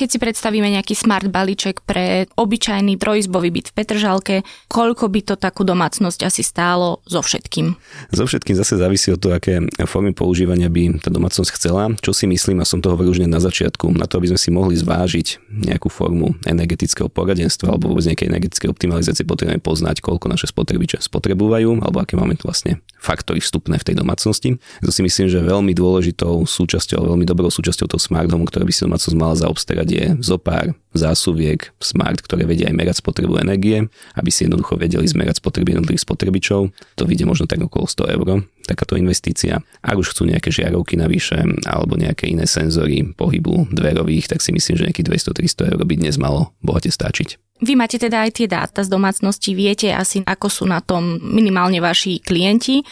Keď 0.01 0.17
si 0.17 0.17
predstavíme 0.17 0.65
nejaký 0.65 0.97
smart 0.97 1.29
balíček 1.29 1.85
pre 1.85 2.25
obyčajný 2.33 2.97
trojizbový 2.97 3.53
byt 3.53 3.67
v 3.69 3.77
Petržalke, 3.77 4.37
koľko 4.73 5.13
by 5.13 5.21
to 5.29 5.35
takú 5.37 5.61
domácnosť 5.61 6.25
asi 6.25 6.41
stálo 6.41 7.05
so 7.05 7.21
všetkým? 7.21 7.77
So 8.09 8.25
všetkým 8.25 8.57
zase 8.57 8.81
závisí 8.81 9.13
od 9.13 9.21
toho, 9.21 9.37
aké 9.37 9.61
formy 9.85 10.17
používania 10.17 10.73
by 10.73 11.05
tá 11.05 11.13
domácnosť 11.13 11.53
chcela. 11.53 11.93
Čo 12.01 12.17
si 12.17 12.25
myslím, 12.25 12.65
a 12.65 12.67
som 12.67 12.81
to 12.81 12.89
hovoril 12.89 13.13
už 13.13 13.29
na 13.29 13.45
začiatku, 13.45 13.93
na 13.93 14.09
to, 14.09 14.25
aby 14.25 14.33
sme 14.33 14.41
si 14.41 14.49
mohli 14.49 14.73
zvážiť 14.81 15.53
nejakú 15.69 15.93
formu 15.93 16.33
energetického 16.49 17.13
poradenstva 17.13 17.77
alebo 17.77 17.93
vôbec 17.93 18.09
nejakej 18.09 18.33
energetickej 18.33 18.73
optimalizácie, 18.73 19.29
potrebujeme 19.29 19.61
poznať, 19.61 20.01
koľko 20.01 20.33
naše 20.33 20.49
spotrebiče 20.49 20.97
spotrebujú 21.05 21.85
alebo 21.85 22.01
aké 22.01 22.17
máme 22.17 22.41
vlastne 22.41 22.81
faktory 22.97 23.45
vstupné 23.45 23.77
v 23.77 23.85
tej 23.93 24.01
domácnosti. 24.01 24.57
To 24.81 24.89
si 24.89 25.05
myslím, 25.05 25.29
že 25.29 25.45
veľmi 25.45 25.77
dôležitou 25.77 26.49
súčasťou, 26.49 27.05
veľmi 27.05 27.29
dobrou 27.29 27.53
súčasťou 27.53 27.85
toho 27.85 28.01
smart 28.01 28.33
home, 28.33 28.49
ktoré 28.49 28.65
by 28.65 28.73
si 28.73 28.89
domácnosť 28.89 29.17
mala 29.17 29.37
zaobstarať, 29.37 29.89
je 29.91 30.05
zopár 30.23 30.73
zásuviek 30.95 31.71
smart, 31.83 32.23
ktoré 32.23 32.47
vedia 32.47 32.71
aj 32.71 32.75
merať 32.79 32.97
spotrebu 33.03 33.39
energie, 33.43 33.87
aby 34.15 34.31
si 34.31 34.47
jednoducho 34.47 34.79
vedeli 34.79 35.07
zmerať 35.07 35.43
spotreby 35.43 35.75
jednotlivých 35.75 36.07
spotrebičov. 36.07 36.71
To 36.71 37.03
vyjde 37.07 37.27
možno 37.27 37.51
tak 37.51 37.63
okolo 37.63 37.87
100 37.91 38.15
eur, 38.15 38.47
takáto 38.67 38.95
investícia. 38.95 39.63
Ak 39.83 39.99
už 39.99 40.15
chcú 40.15 40.31
nejaké 40.31 40.55
žiarovky 40.55 40.95
navyše 40.95 41.43
alebo 41.67 41.99
nejaké 41.99 42.31
iné 42.31 42.47
senzory 42.47 43.03
pohybu 43.15 43.71
dverových, 43.75 44.31
tak 44.31 44.43
si 44.43 44.55
myslím, 44.55 44.75
že 44.79 44.87
nejakých 44.91 45.35
200-300 45.35 45.75
eur 45.75 45.81
by 45.83 45.95
dnes 45.99 46.15
malo 46.19 46.55
bohate 46.63 46.91
stačiť. 46.91 47.50
Vy 47.61 47.77
máte 47.77 48.01
teda 48.01 48.25
aj 48.25 48.41
tie 48.41 48.49
dáta 48.49 48.81
z 48.81 48.89
domácnosti, 48.89 49.53
viete 49.53 49.93
asi, 49.93 50.25
ako 50.25 50.49
sú 50.49 50.65
na 50.65 50.81
tom 50.81 51.21
minimálne 51.21 51.77
vaši 51.85 52.17
klienti. 52.17 52.81
E, 52.81 52.85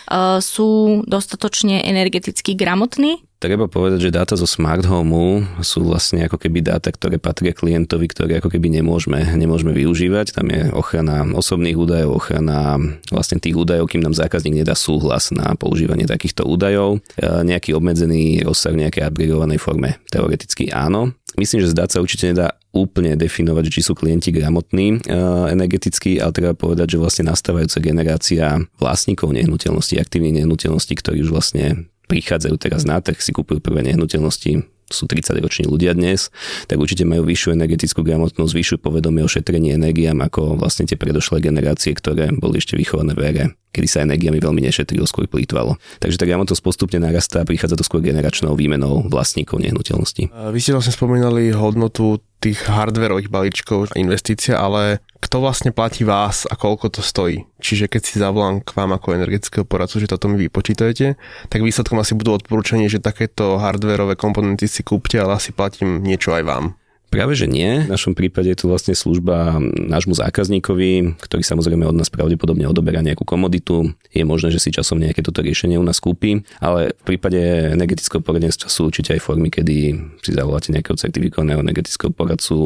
sú 0.44 1.00
dostatočne 1.08 1.88
energeticky 1.88 2.52
gramotní? 2.52 3.24
Treba 3.38 3.70
povedať, 3.70 4.10
že 4.10 4.16
dáta 4.18 4.34
zo 4.34 4.50
smart 4.50 4.82
home 4.82 5.46
sú 5.62 5.86
vlastne 5.86 6.26
ako 6.26 6.42
keby 6.42 6.58
dáta, 6.58 6.90
ktoré 6.90 7.22
patria 7.22 7.54
klientovi, 7.54 8.10
ktoré 8.10 8.42
ako 8.42 8.50
keby 8.50 8.82
nemôžeme, 8.82 9.22
nemôžeme 9.38 9.70
využívať. 9.78 10.34
Tam 10.34 10.50
je 10.50 10.66
ochrana 10.74 11.22
osobných 11.22 11.78
údajov, 11.78 12.18
ochrana 12.18 12.82
vlastne 13.14 13.38
tých 13.38 13.54
údajov, 13.54 13.94
kým 13.94 14.02
nám 14.02 14.18
zákazník 14.18 14.66
nedá 14.66 14.74
súhlas 14.74 15.30
na 15.30 15.54
používanie 15.54 16.10
takýchto 16.10 16.50
údajov. 16.50 16.98
E, 17.14 17.22
nejaký 17.46 17.78
obmedzený 17.78 18.42
rozsah 18.42 18.74
v 18.74 18.82
nejakej 18.84 19.06
upgradeovanej 19.06 19.62
forme 19.62 20.02
teoreticky 20.10 20.74
áno. 20.74 21.14
Myslím, 21.36 21.60
že 21.60 21.74
zdať 21.76 21.88
sa 21.92 21.98
určite 22.00 22.32
nedá 22.32 22.56
úplne 22.72 23.12
definovať, 23.18 23.68
či 23.68 23.80
sú 23.84 23.92
klienti 23.92 24.32
gramotní 24.32 24.96
e, 24.96 25.16
energeticky, 25.52 26.16
ale 26.22 26.32
treba 26.32 26.54
povedať, 26.56 26.96
že 26.96 27.02
vlastne 27.02 27.28
nastávajúca 27.28 27.78
generácia 27.84 28.46
vlastníkov 28.80 29.36
nehnuteľností, 29.36 30.00
aktívnych 30.00 30.40
nehnuteľností, 30.42 30.96
ktorí 30.96 31.26
už 31.28 31.30
vlastne 31.34 31.90
prichádzajú 32.08 32.56
teraz 32.56 32.88
na 32.88 32.96
trh, 33.04 33.20
si 33.20 33.36
kúpujú 33.36 33.60
prvé 33.60 33.84
nehnuteľnosti, 33.84 34.64
sú 34.88 35.04
30-roční 35.04 35.68
ľudia 35.68 35.92
dnes, 35.92 36.32
tak 36.64 36.80
určite 36.80 37.04
majú 37.04 37.28
vyššiu 37.28 37.52
energetickú 37.52 38.00
gramotnosť, 38.00 38.52
vyššiu 38.56 38.76
povedomie 38.80 39.20
o 39.20 39.28
šetrení 39.28 39.76
energiám 39.76 40.24
ako 40.24 40.56
vlastne 40.56 40.88
tie 40.88 40.96
predošlé 40.96 41.44
generácie, 41.44 41.92
ktoré 41.92 42.32
boli 42.32 42.56
ešte 42.56 42.74
vychované 42.80 43.12
v 43.12 43.20
ére, 43.28 43.44
kedy 43.78 43.86
sa 43.86 44.02
energiami 44.02 44.42
veľmi 44.42 44.66
nešetrilo, 44.66 45.06
skôr 45.06 45.30
plýtvalo. 45.30 45.78
Takže 46.02 46.18
tá 46.18 46.26
gramotnosť 46.26 46.62
postupne 46.66 46.98
narastá 46.98 47.46
prichádza 47.46 47.78
to 47.78 47.86
skôr 47.86 48.02
generačnou 48.02 48.58
výmenou 48.58 49.06
vlastníkov 49.06 49.62
nehnuteľnosti. 49.62 50.34
Vy 50.34 50.58
ste 50.58 50.74
vlastne 50.74 50.90
spomínali 50.90 51.54
hodnotu 51.54 52.18
tých 52.38 52.70
hardwareových 52.70 53.30
balíčkov 53.30 53.98
investícia, 53.98 54.58
ale 54.58 55.02
kto 55.18 55.42
vlastne 55.42 55.74
platí 55.74 56.06
vás 56.06 56.46
a 56.46 56.54
koľko 56.54 56.98
to 56.98 57.02
stojí. 57.02 57.42
Čiže 57.58 57.90
keď 57.90 58.02
si 58.06 58.22
zavolám 58.22 58.62
k 58.62 58.78
vám 58.78 58.94
ako 58.94 59.18
energetického 59.18 59.66
poradcu, 59.66 60.06
že 60.06 60.10
toto 60.10 60.30
mi 60.30 60.38
vypočítajete, 60.46 61.18
tak 61.50 61.60
výsledkom 61.66 61.98
asi 61.98 62.14
budú 62.14 62.38
odporúčanie, 62.38 62.86
že 62.86 63.02
takéto 63.02 63.58
hardwareové 63.58 64.14
komponenty 64.14 64.70
si 64.70 64.86
kúpte, 64.86 65.18
ale 65.18 65.42
asi 65.42 65.50
platím 65.50 65.98
niečo 65.98 66.30
aj 66.30 66.42
vám. 66.46 66.64
Práve 67.08 67.32
že 67.32 67.48
nie. 67.48 67.88
V 67.88 67.92
našom 67.92 68.12
prípade 68.12 68.52
je 68.52 68.58
to 68.60 68.68
vlastne 68.68 68.92
služba 68.92 69.56
nášmu 69.64 70.12
zákazníkovi, 70.12 71.16
ktorý 71.16 71.40
samozrejme 71.40 71.88
od 71.88 71.96
nás 71.96 72.12
pravdepodobne 72.12 72.68
odoberá 72.68 73.00
nejakú 73.00 73.24
komoditu. 73.24 73.96
Je 74.12 74.28
možné, 74.28 74.52
že 74.52 74.60
si 74.60 74.68
časom 74.68 75.00
nejaké 75.00 75.24
toto 75.24 75.40
riešenie 75.40 75.80
u 75.80 75.84
nás 75.84 76.04
kúpi, 76.04 76.44
ale 76.60 76.92
v 77.00 77.02
prípade 77.16 77.40
energetického 77.72 78.20
poradenstva 78.20 78.68
sú 78.68 78.92
určite 78.92 79.16
aj 79.16 79.24
formy, 79.24 79.48
kedy 79.48 79.96
si 80.20 80.30
zavoláte 80.36 80.68
nejakého 80.68 81.00
certifikovaného 81.00 81.64
energetického 81.64 82.12
poradcu, 82.12 82.56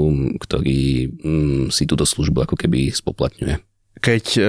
ktorý 0.43 1.07
mm, 1.23 1.65
si 1.71 1.87
túto 1.87 2.03
službu 2.03 2.43
ako 2.51 2.59
keby 2.59 2.91
spoplatňuje. 2.91 3.63
Keď 4.03 4.25
e, 4.35 4.43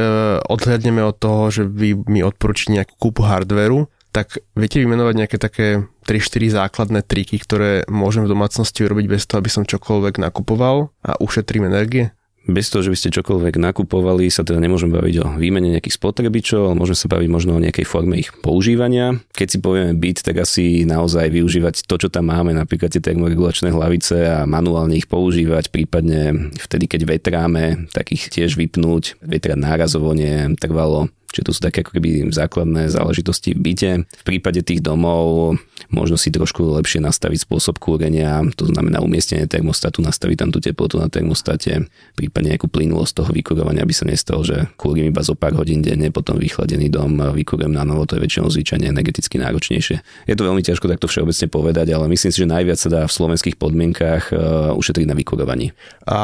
odhľadneme 0.49 1.05
od 1.05 1.21
toho, 1.21 1.53
že 1.53 1.69
vy 1.69 2.01
mi 2.09 2.25
odporúčite 2.25 2.73
nejakú 2.73 2.97
kúpu 2.97 3.21
hardveru, 3.21 3.85
tak 4.09 4.41
viete 4.57 4.81
vymenovať 4.81 5.13
nejaké 5.13 5.37
také 5.37 5.85
3-4 6.03 6.59
základné 6.59 7.01
triky, 7.07 7.39
ktoré 7.39 7.87
môžem 7.87 8.27
v 8.27 8.31
domácnosti 8.35 8.83
urobiť 8.83 9.05
bez 9.07 9.23
toho, 9.25 9.39
aby 9.39 9.49
som 9.49 9.63
čokoľvek 9.63 10.19
nakupoval 10.19 10.91
a 11.01 11.17
ušetrím 11.17 11.65
energie? 11.65 12.11
Bez 12.43 12.67
toho, 12.67 12.83
že 12.83 12.91
by 12.91 12.97
ste 12.99 13.15
čokoľvek 13.15 13.55
nakupovali, 13.55 14.27
sa 14.27 14.43
teda 14.43 14.59
nemôžem 14.59 14.91
baviť 14.91 15.15
o 15.23 15.25
výmene 15.39 15.79
nejakých 15.79 15.95
spotrebičov, 15.95 16.67
ale 16.67 16.75
môžeme 16.75 16.99
sa 16.99 17.07
baviť 17.07 17.29
možno 17.31 17.55
o 17.55 17.63
nejakej 17.63 17.87
forme 17.87 18.19
ich 18.19 18.35
používania. 18.43 19.15
Keď 19.31 19.47
si 19.47 19.57
povieme 19.63 19.95
byt, 19.95 20.27
tak 20.27 20.43
asi 20.43 20.83
naozaj 20.83 21.31
využívať 21.31 21.87
to, 21.87 21.95
čo 21.95 22.11
tam 22.11 22.35
máme, 22.35 22.51
napríklad 22.51 22.91
tie 22.91 22.99
termoregulačné 22.99 23.71
hlavice 23.71 24.27
a 24.27 24.37
manuálne 24.43 24.99
ich 24.99 25.07
používať, 25.07 25.71
prípadne 25.71 26.51
vtedy, 26.59 26.91
keď 26.91 27.15
vetráme, 27.15 27.87
tak 27.95 28.11
ich 28.11 28.27
tiež 28.27 28.59
vypnúť, 28.59 29.23
vetrať 29.23 29.63
nárazovo 29.63 30.11
nie 30.11 30.51
trvalo 30.59 31.07
Čiže 31.33 31.45
to 31.49 31.53
sú 31.57 31.61
také 31.65 31.81
ako 31.81 31.97
keby 31.97 32.29
základné 32.29 32.93
záležitosti 32.93 33.57
v 33.57 33.59
byte. 33.65 33.91
V 34.05 34.23
prípade 34.23 34.61
tých 34.61 34.85
domov 34.85 35.57
možno 35.89 36.15
si 36.15 36.29
trošku 36.29 36.77
lepšie 36.77 37.01
nastaviť 37.01 37.49
spôsob 37.49 37.81
kúrenia, 37.81 38.45
to 38.53 38.69
znamená 38.69 39.01
umiestnenie 39.01 39.49
termostatu, 39.49 40.05
nastaviť 40.05 40.37
tam 40.37 40.49
tú 40.53 40.61
teplotu 40.61 41.01
na 41.01 41.09
termostate, 41.09 41.89
prípadne 42.13 42.53
nejakú 42.53 42.69
plynulosť 42.69 43.25
toho 43.25 43.31
vykurovania, 43.33 43.81
aby 43.81 43.93
sa 43.97 44.05
nestalo, 44.05 44.45
že 44.45 44.69
kúrim 44.77 45.09
iba 45.09 45.25
zo 45.25 45.33
pár 45.33 45.57
hodín 45.57 45.81
denne, 45.81 46.13
potom 46.13 46.37
vychladený 46.37 46.93
dom 46.93 47.17
vykurujem 47.33 47.73
na 47.73 47.81
novo, 47.81 48.05
to 48.05 48.15
je 48.15 48.23
väčšinou 48.23 48.53
zvyčajne 48.53 48.93
energeticky 48.93 49.41
náročnejšie. 49.41 49.97
Je 50.29 50.35
to 50.37 50.45
veľmi 50.45 50.61
ťažko 50.61 50.85
takto 50.85 51.09
všeobecne 51.09 51.47
povedať, 51.49 51.87
ale 51.97 52.05
myslím 52.13 52.29
si, 52.29 52.37
že 52.45 52.49
najviac 52.49 52.77
sa 52.77 52.89
dá 52.93 53.01
v 53.09 53.15
slovenských 53.15 53.57
podmienkách 53.57 54.23
e, 54.29 54.33
ušetriť 54.77 55.05
na 55.09 55.17
vykurovaní. 55.17 55.73
A 56.05 56.19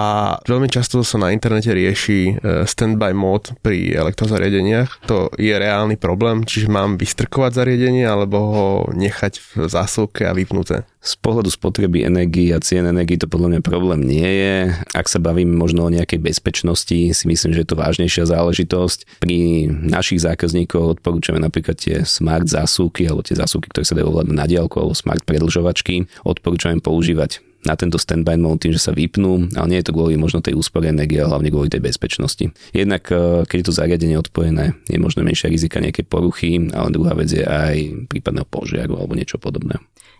veľmi 0.46 0.70
často 0.70 1.02
sa 1.02 1.18
na 1.18 1.34
internete 1.34 1.74
rieši 1.74 2.20
e, 2.20 2.34
standby 2.70 3.18
mod 3.18 3.58
pri 3.66 3.98
elektrozariadeniach 3.98 4.99
to 5.08 5.32
je 5.40 5.56
reálny 5.56 5.96
problém, 5.96 6.44
čiže 6.44 6.68
mám 6.68 7.00
vystrkovať 7.00 7.64
zariadenie 7.64 8.04
alebo 8.04 8.38
ho 8.40 8.68
nechať 8.92 9.34
v 9.40 9.72
zásuvke 9.72 10.28
a 10.28 10.36
vypnuté. 10.36 10.84
Z 11.00 11.16
pohľadu 11.24 11.48
spotreby 11.48 12.04
energii 12.04 12.52
a 12.52 12.60
cien 12.60 12.84
energii 12.84 13.16
to 13.16 13.32
podľa 13.32 13.56
mňa 13.56 13.62
problém 13.64 14.04
nie 14.04 14.28
je. 14.28 14.56
Ak 14.92 15.08
sa 15.08 15.24
bavím 15.24 15.56
možno 15.56 15.88
o 15.88 15.94
nejakej 15.94 16.20
bezpečnosti, 16.20 17.16
si 17.16 17.26
myslím, 17.26 17.56
že 17.56 17.64
je 17.64 17.70
to 17.72 17.80
vážnejšia 17.80 18.28
záležitosť. 18.28 19.24
Pri 19.24 19.72
našich 19.72 20.20
zákazníkoch 20.20 21.00
odporúčame 21.00 21.40
napríklad 21.40 21.80
tie 21.80 22.04
smart 22.04 22.52
zásuvky 22.52 23.08
alebo 23.08 23.24
tie 23.24 23.40
zásuvky, 23.40 23.72
ktoré 23.72 23.88
sa 23.88 23.96
dajú 23.96 24.12
ovládať 24.12 24.36
na 24.36 24.46
diálku 24.46 24.76
alebo 24.78 24.92
smart 24.92 25.24
predlžovačky. 25.24 26.12
Odporúčame 26.28 26.84
používať 26.84 27.49
na 27.68 27.76
tento 27.76 28.00
standby 28.00 28.40
mode 28.40 28.64
tým, 28.64 28.72
že 28.72 28.80
sa 28.80 28.96
vypnú, 28.96 29.52
ale 29.56 29.68
nie 29.68 29.80
je 29.84 29.92
to 29.92 29.96
kvôli 29.96 30.16
možno 30.16 30.40
tej 30.40 30.56
úspore 30.56 30.88
energie, 30.88 31.20
ale 31.20 31.36
hlavne 31.36 31.52
kvôli 31.52 31.68
tej 31.68 31.84
bezpečnosti. 31.84 32.46
Jednak, 32.72 33.04
e, 33.12 33.44
keď 33.44 33.58
je 33.60 33.68
to 33.68 33.76
zariadenie 33.76 34.16
odpojené, 34.16 34.80
je 34.88 35.00
možno 35.00 35.28
menšia 35.28 35.52
rizika 35.52 35.84
nejaké 35.84 36.08
poruchy, 36.08 36.72
ale 36.72 36.96
druhá 36.96 37.12
vec 37.16 37.28
je 37.28 37.44
aj 37.44 38.08
prípadného 38.08 38.48
požiaru 38.48 38.96
alebo 38.96 39.12
niečo 39.12 39.36
podobné. 39.36 39.76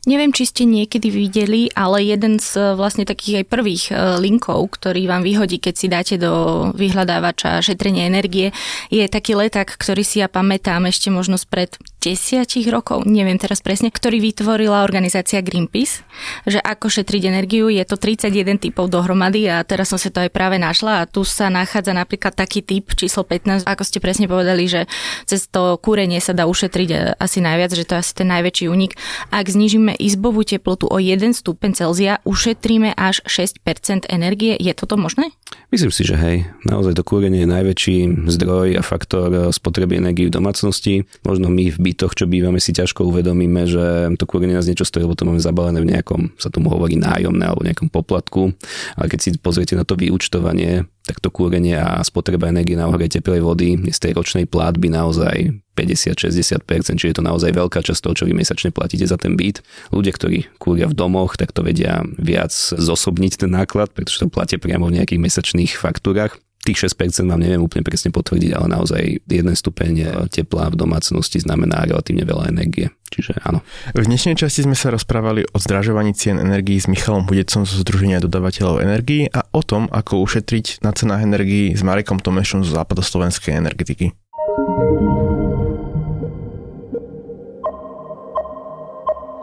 Neviem, 0.08 0.32
či 0.32 0.48
ste 0.48 0.64
niekedy 0.64 1.12
videli, 1.12 1.68
ale 1.76 2.00
jeden 2.08 2.40
z 2.40 2.56
e, 2.56 2.62
vlastne 2.80 3.04
takých 3.04 3.44
aj 3.44 3.46
prvých 3.52 3.84
e, 3.92 3.94
linkov, 4.24 4.80
ktorý 4.80 5.12
vám 5.12 5.28
vyhodí, 5.28 5.60
keď 5.60 5.74
si 5.76 5.88
dáte 5.92 6.16
do 6.16 6.32
vyhľadávača 6.72 7.60
šetrenie 7.60 8.08
energie, 8.08 8.56
je 8.88 9.04
taký 9.12 9.36
leták, 9.36 9.68
ktorý 9.68 10.08
si 10.08 10.24
ja 10.24 10.32
pamätám 10.32 10.88
ešte 10.88 11.12
možno 11.12 11.36
spred 11.36 11.76
desiatich 12.00 12.72
rokov, 12.72 13.04
neviem 13.04 13.36
teraz 13.36 13.60
presne, 13.60 13.92
ktorý 13.92 14.24
vytvorila 14.24 14.88
organizácia 14.88 15.44
Greenpeace, 15.44 16.08
že 16.48 16.64
ako 16.64 16.88
šetriť 16.88 17.28
energiu, 17.28 17.68
je 17.68 17.84
to 17.84 18.00
31 18.00 18.56
typov 18.56 18.88
dohromady 18.88 19.52
a 19.52 19.60
teraz 19.68 19.92
som 19.92 20.00
sa 20.00 20.08
to 20.08 20.24
aj 20.24 20.32
práve 20.32 20.56
našla 20.56 21.04
a 21.04 21.08
tu 21.12 21.28
sa 21.28 21.52
nachádza 21.52 21.92
napríklad 21.92 22.32
taký 22.32 22.64
typ 22.64 22.96
číslo 22.96 23.28
15, 23.28 23.68
ako 23.68 23.84
ste 23.84 24.00
presne 24.00 24.32
povedali, 24.32 24.64
že 24.72 24.88
cez 25.28 25.52
to 25.52 25.76
kúrenie 25.84 26.24
sa 26.24 26.32
dá 26.32 26.48
ušetriť 26.48 26.90
e, 26.96 26.98
asi 27.20 27.44
najviac, 27.44 27.72
že 27.76 27.84
to 27.84 28.00
je 28.00 28.02
asi 28.02 28.14
ten 28.16 28.32
najväčší 28.32 28.66
únik. 28.72 28.96
Ak 29.36 29.52
znižíme 29.52 29.89
izbovú 29.98 30.46
teplotu 30.46 30.86
o 30.86 30.98
1 31.00 31.34
stupeň 31.34 31.72
Celzia, 31.74 32.22
ušetríme 32.28 32.94
až 32.94 33.24
6% 33.26 34.10
energie. 34.12 34.54
Je 34.60 34.74
toto 34.76 35.00
možné? 35.00 35.32
Myslím 35.74 35.94
si, 35.94 36.06
že 36.06 36.18
hej. 36.18 36.50
Naozaj 36.66 36.98
to 36.98 37.04
kúrenie 37.06 37.46
je 37.46 37.50
najväčší 37.50 37.98
zdroj 38.30 38.78
a 38.78 38.84
faktor 38.86 39.54
spotreby 39.54 39.98
energie 39.98 40.30
v 40.30 40.36
domácnosti. 40.36 41.06
Možno 41.26 41.50
my 41.50 41.74
v 41.74 41.78
bytoch, 41.78 42.14
čo 42.14 42.26
bývame, 42.30 42.58
si 42.62 42.74
ťažko 42.74 43.06
uvedomíme, 43.10 43.66
že 43.66 44.14
to 44.18 44.26
kúrenie 44.26 44.58
nás 44.58 44.70
niečo 44.70 44.86
stojí, 44.86 45.06
lebo 45.06 45.18
to 45.18 45.26
máme 45.26 45.42
zabalené 45.42 45.82
v 45.82 45.90
nejakom, 45.96 46.34
sa 46.38 46.54
tomu 46.54 46.70
hovorí 46.74 46.98
nájomné 46.98 47.46
alebo 47.46 47.66
nejakom 47.66 47.90
poplatku. 47.90 48.54
Ale 48.98 49.08
keď 49.10 49.20
si 49.22 49.30
pozriete 49.38 49.78
na 49.78 49.86
to 49.86 49.98
vyúčtovanie, 49.98 50.90
tak 51.06 51.26
to 51.26 51.34
kúrenie 51.34 51.74
a 51.74 52.06
spotreba 52.06 52.54
energie 52.54 52.78
na 52.78 52.86
ohre 52.86 53.10
teplej 53.10 53.42
vody 53.42 53.82
je 53.82 53.94
z 53.94 54.10
tej 54.10 54.12
ročnej 54.14 54.46
platby 54.46 54.94
naozaj 54.94 55.58
50-60%, 55.80 57.00
čiže 57.00 57.10
je 57.16 57.18
to 57.18 57.24
naozaj 57.24 57.56
veľká 57.56 57.80
časť 57.80 58.04
toho, 58.04 58.14
čo 58.20 58.28
vy 58.28 58.36
mesačne 58.36 58.76
platíte 58.76 59.08
za 59.08 59.16
ten 59.16 59.40
byt. 59.40 59.64
Ľudia, 59.96 60.12
ktorí 60.12 60.52
kúria 60.60 60.92
v 60.92 60.98
domoch, 61.00 61.40
tak 61.40 61.56
to 61.56 61.64
vedia 61.64 62.04
viac 62.20 62.52
zosobniť 62.52 63.48
ten 63.48 63.56
náklad, 63.56 63.96
pretože 63.96 64.20
to 64.20 64.28
platia 64.28 64.60
priamo 64.60 64.92
v 64.92 65.00
nejakých 65.00 65.24
mesačných 65.24 65.80
faktúrach 65.80 66.36
tých 66.70 66.92
6% 66.92 67.26
vám 67.26 67.42
neviem 67.42 67.64
úplne 67.64 67.82
presne 67.82 68.12
potvrdiť, 68.12 68.52
ale 68.54 68.68
naozaj 68.70 69.02
jeden 69.26 69.56
stupeň 69.56 70.28
tepla 70.30 70.70
v 70.70 70.76
domácnosti 70.78 71.40
znamená 71.42 71.88
relatívne 71.88 72.28
veľa 72.28 72.52
energie. 72.52 72.92
Čiže 73.10 73.42
áno. 73.42 73.66
V 73.96 74.06
dnešnej 74.06 74.38
časti 74.38 74.68
sme 74.68 74.78
sa 74.78 74.94
rozprávali 74.94 75.50
o 75.50 75.58
zdražovaní 75.58 76.14
cien 76.14 76.38
energií 76.38 76.78
s 76.78 76.86
Michalom 76.86 77.26
Hudecom 77.26 77.66
zo 77.66 77.76
Združenia 77.82 78.22
dodavateľov 78.22 78.86
energií 78.86 79.26
a 79.32 79.50
o 79.50 79.66
tom, 79.66 79.90
ako 79.90 80.22
ušetriť 80.22 80.86
na 80.86 80.94
cenách 80.94 81.26
energií 81.26 81.74
s 81.74 81.82
Marekom 81.82 82.22
Tomešom 82.22 82.62
zo 82.62 82.78
západoslovenskej 82.78 83.58
energetiky. 83.58 84.14